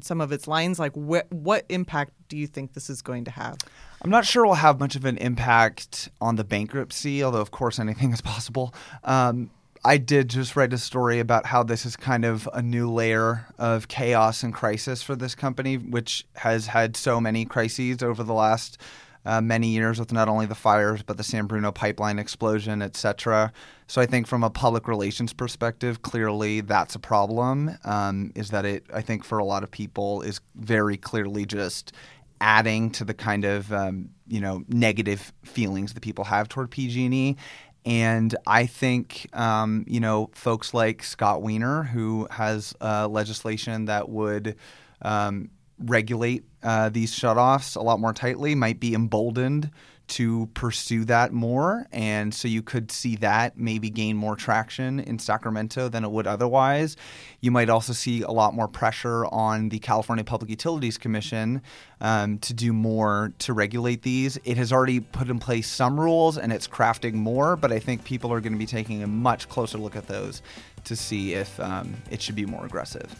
some 0.00 0.20
of 0.20 0.32
its 0.32 0.48
lines? 0.48 0.78
Like 0.78 0.96
what 0.96 1.32
what 1.32 1.64
impact 1.68 2.12
do 2.28 2.36
you 2.36 2.46
think 2.46 2.72
this 2.72 2.90
is 2.90 3.00
going 3.00 3.24
to 3.24 3.30
have? 3.30 3.58
I'm 4.02 4.10
not 4.10 4.26
sure 4.26 4.44
we'll 4.44 4.54
have 4.54 4.80
much 4.80 4.96
of 4.96 5.04
an 5.04 5.16
impact 5.18 6.08
on 6.20 6.34
the 6.36 6.44
bankruptcy, 6.44 7.22
although 7.22 7.40
of 7.40 7.52
course 7.52 7.78
anything 7.78 8.12
is 8.12 8.20
possible. 8.20 8.74
Um, 9.04 9.50
I 9.84 9.96
did 9.96 10.28
just 10.28 10.54
write 10.54 10.72
a 10.72 10.78
story 10.78 11.18
about 11.18 11.46
how 11.46 11.64
this 11.64 11.84
is 11.84 11.96
kind 11.96 12.24
of 12.24 12.48
a 12.52 12.62
new 12.62 12.88
layer 12.90 13.46
of 13.58 13.88
chaos 13.88 14.44
and 14.44 14.54
crisis 14.54 15.02
for 15.02 15.16
this 15.16 15.34
company, 15.34 15.76
which 15.76 16.24
has 16.36 16.68
had 16.68 16.96
so 16.96 17.20
many 17.20 17.44
crises 17.44 18.00
over 18.00 18.22
the 18.22 18.32
last 18.32 18.78
uh, 19.24 19.40
many 19.40 19.68
years 19.68 19.98
with 19.98 20.12
not 20.12 20.28
only 20.28 20.46
the 20.46 20.54
fires 20.54 21.02
but 21.02 21.16
the 21.16 21.24
San 21.24 21.46
Bruno 21.46 21.72
pipeline 21.72 22.18
explosion, 22.18 22.80
etc. 22.80 23.52
So 23.88 24.00
I 24.00 24.06
think 24.06 24.28
from 24.28 24.44
a 24.44 24.50
public 24.50 24.86
relations 24.86 25.32
perspective, 25.32 26.02
clearly 26.02 26.60
that's 26.60 26.94
a 26.94 27.00
problem. 27.00 27.76
Um, 27.84 28.32
is 28.36 28.50
that 28.50 28.64
it? 28.64 28.84
I 28.94 29.00
think 29.00 29.24
for 29.24 29.38
a 29.38 29.44
lot 29.44 29.64
of 29.64 29.70
people 29.70 30.22
is 30.22 30.40
very 30.54 30.96
clearly 30.96 31.44
just 31.44 31.92
adding 32.40 32.90
to 32.90 33.04
the 33.04 33.14
kind 33.14 33.44
of 33.44 33.72
um, 33.72 34.10
you 34.28 34.40
know 34.40 34.64
negative 34.68 35.32
feelings 35.44 35.94
that 35.94 36.00
people 36.00 36.24
have 36.24 36.48
toward 36.48 36.70
PG&E 36.70 37.36
and 37.84 38.34
I 38.46 38.66
think, 38.66 39.28
um, 39.32 39.84
you 39.88 40.00
know, 40.00 40.30
folks 40.34 40.72
like 40.72 41.02
Scott 41.02 41.42
Wiener, 41.42 41.82
who 41.82 42.28
has 42.30 42.74
uh, 42.80 43.08
legislation 43.08 43.86
that 43.86 44.08
would 44.08 44.56
um, 45.02 45.50
regulate 45.78 46.44
uh, 46.62 46.90
these 46.90 47.12
shutoffs 47.12 47.76
a 47.76 47.82
lot 47.82 47.98
more 47.98 48.12
tightly, 48.12 48.54
might 48.54 48.78
be 48.78 48.94
emboldened 48.94 49.70
to 50.12 50.46
pursue 50.52 51.06
that 51.06 51.32
more. 51.32 51.86
And 51.90 52.34
so 52.34 52.46
you 52.46 52.60
could 52.60 52.92
see 52.92 53.16
that 53.16 53.56
maybe 53.56 53.88
gain 53.88 54.14
more 54.14 54.36
traction 54.36 55.00
in 55.00 55.18
Sacramento 55.18 55.88
than 55.88 56.04
it 56.04 56.10
would 56.10 56.26
otherwise. 56.26 56.98
You 57.40 57.50
might 57.50 57.70
also 57.70 57.94
see 57.94 58.20
a 58.20 58.30
lot 58.30 58.52
more 58.52 58.68
pressure 58.68 59.24
on 59.26 59.70
the 59.70 59.78
California 59.78 60.22
Public 60.22 60.50
Utilities 60.50 60.98
Commission 60.98 61.62
um, 62.02 62.38
to 62.40 62.52
do 62.52 62.74
more 62.74 63.32
to 63.38 63.54
regulate 63.54 64.02
these. 64.02 64.38
It 64.44 64.58
has 64.58 64.70
already 64.70 65.00
put 65.00 65.30
in 65.30 65.38
place 65.38 65.66
some 65.66 65.98
rules 65.98 66.36
and 66.36 66.52
it's 66.52 66.68
crafting 66.68 67.14
more, 67.14 67.56
but 67.56 67.72
I 67.72 67.78
think 67.78 68.04
people 68.04 68.30
are 68.34 68.40
going 68.40 68.52
to 68.52 68.58
be 68.58 68.66
taking 68.66 69.02
a 69.02 69.06
much 69.06 69.48
closer 69.48 69.78
look 69.78 69.96
at 69.96 70.08
those 70.08 70.42
to 70.84 70.94
see 70.94 71.32
if 71.32 71.58
um, 71.58 71.94
it 72.10 72.20
should 72.20 72.36
be 72.36 72.44
more 72.44 72.66
aggressive. 72.66 73.10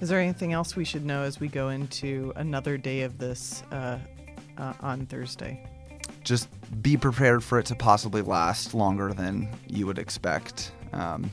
Is 0.00 0.08
there 0.08 0.20
anything 0.20 0.52
else 0.52 0.76
we 0.76 0.84
should 0.84 1.04
know 1.04 1.22
as 1.22 1.40
we 1.40 1.48
go 1.48 1.70
into 1.70 2.32
another 2.36 2.76
day 2.76 3.02
of 3.02 3.18
this 3.18 3.64
uh, 3.72 3.98
uh, 4.56 4.72
on 4.80 5.06
Thursday? 5.06 5.64
Just 6.24 6.48
be 6.82 6.96
prepared 6.96 7.42
for 7.42 7.58
it 7.58 7.66
to 7.66 7.74
possibly 7.74 8.22
last 8.22 8.74
longer 8.74 9.12
than 9.12 9.48
you 9.68 9.86
would 9.86 9.98
expect. 9.98 10.72
Um, 10.92 11.30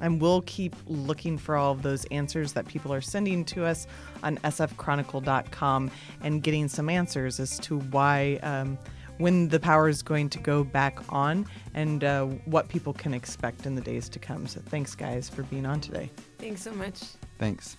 and 0.00 0.20
we'll 0.20 0.42
keep 0.42 0.74
looking 0.86 1.36
for 1.36 1.56
all 1.56 1.72
of 1.72 1.82
those 1.82 2.04
answers 2.06 2.52
that 2.54 2.66
people 2.66 2.92
are 2.92 3.00
sending 3.00 3.44
to 3.46 3.64
us 3.64 3.86
on 4.22 4.38
sfchronicle.com 4.38 5.90
and 6.22 6.42
getting 6.42 6.68
some 6.68 6.88
answers 6.88 7.38
as 7.38 7.58
to 7.60 7.78
why, 7.78 8.38
um, 8.42 8.78
when 9.18 9.48
the 9.48 9.60
power 9.60 9.88
is 9.88 10.02
going 10.02 10.30
to 10.30 10.38
go 10.38 10.64
back 10.64 10.98
on, 11.10 11.46
and 11.74 12.04
uh, 12.04 12.24
what 12.46 12.68
people 12.68 12.94
can 12.94 13.12
expect 13.12 13.66
in 13.66 13.74
the 13.74 13.82
days 13.82 14.08
to 14.08 14.18
come. 14.18 14.46
So 14.46 14.60
thanks, 14.60 14.94
guys, 14.94 15.28
for 15.28 15.42
being 15.44 15.66
on 15.66 15.80
today. 15.80 16.10
Thanks 16.38 16.62
so 16.62 16.72
much. 16.72 17.02
Thanks. 17.38 17.76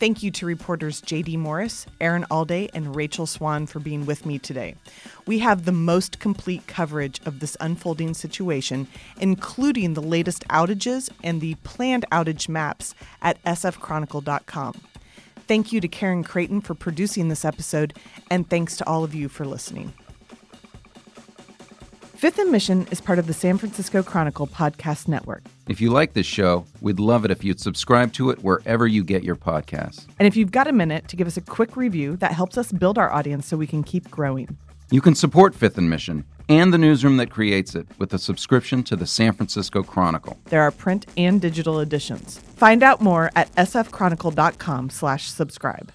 Thank 0.00 0.22
you 0.22 0.30
to 0.30 0.46
reporters 0.46 1.02
JD 1.02 1.36
Morris, 1.36 1.84
Erin 2.00 2.24
Allday, 2.30 2.70
and 2.72 2.96
Rachel 2.96 3.26
Swan 3.26 3.66
for 3.66 3.80
being 3.80 4.06
with 4.06 4.24
me 4.24 4.38
today. 4.38 4.74
We 5.26 5.40
have 5.40 5.66
the 5.66 5.72
most 5.72 6.18
complete 6.18 6.66
coverage 6.66 7.20
of 7.26 7.40
this 7.40 7.54
unfolding 7.60 8.14
situation, 8.14 8.88
including 9.20 9.92
the 9.92 10.00
latest 10.00 10.48
outages 10.48 11.10
and 11.22 11.42
the 11.42 11.56
planned 11.64 12.06
outage 12.10 12.48
maps 12.48 12.94
at 13.20 13.44
sfchronicle.com. 13.44 14.80
Thank 15.46 15.70
you 15.70 15.82
to 15.82 15.88
Karen 15.88 16.24
Creighton 16.24 16.62
for 16.62 16.74
producing 16.74 17.28
this 17.28 17.44
episode, 17.44 17.92
and 18.30 18.48
thanks 18.48 18.78
to 18.78 18.88
all 18.88 19.04
of 19.04 19.14
you 19.14 19.28
for 19.28 19.44
listening. 19.44 19.92
Fifth 22.20 22.38
and 22.38 22.52
Mission 22.52 22.86
is 22.90 23.00
part 23.00 23.18
of 23.18 23.26
the 23.26 23.32
San 23.32 23.56
Francisco 23.56 24.02
Chronicle 24.02 24.46
podcast 24.46 25.08
network. 25.08 25.42
If 25.70 25.80
you 25.80 25.88
like 25.88 26.12
this 26.12 26.26
show, 26.26 26.66
we'd 26.82 27.00
love 27.00 27.24
it 27.24 27.30
if 27.30 27.42
you'd 27.42 27.60
subscribe 27.60 28.12
to 28.12 28.28
it 28.28 28.44
wherever 28.44 28.86
you 28.86 29.02
get 29.02 29.24
your 29.24 29.36
podcasts. 29.36 30.04
And 30.18 30.28
if 30.28 30.36
you've 30.36 30.50
got 30.50 30.66
a 30.66 30.72
minute 30.72 31.08
to 31.08 31.16
give 31.16 31.26
us 31.26 31.38
a 31.38 31.40
quick 31.40 31.78
review, 31.78 32.16
that 32.16 32.32
helps 32.32 32.58
us 32.58 32.72
build 32.72 32.98
our 32.98 33.10
audience 33.10 33.46
so 33.46 33.56
we 33.56 33.66
can 33.66 33.82
keep 33.82 34.10
growing. 34.10 34.58
You 34.90 35.00
can 35.00 35.14
support 35.14 35.54
Fifth 35.54 35.78
and 35.78 35.88
Mission 35.88 36.26
and 36.50 36.74
the 36.74 36.78
newsroom 36.78 37.16
that 37.16 37.30
creates 37.30 37.74
it 37.74 37.86
with 37.96 38.12
a 38.12 38.18
subscription 38.18 38.82
to 38.82 38.96
the 38.96 39.06
San 39.06 39.32
Francisco 39.32 39.82
Chronicle. 39.82 40.36
There 40.50 40.60
are 40.60 40.70
print 40.70 41.06
and 41.16 41.40
digital 41.40 41.80
editions. 41.80 42.38
Find 42.56 42.82
out 42.82 43.00
more 43.00 43.30
at 43.34 43.50
sfchronicle.com 43.52 44.90
slash 44.90 45.30
subscribe. 45.30 45.90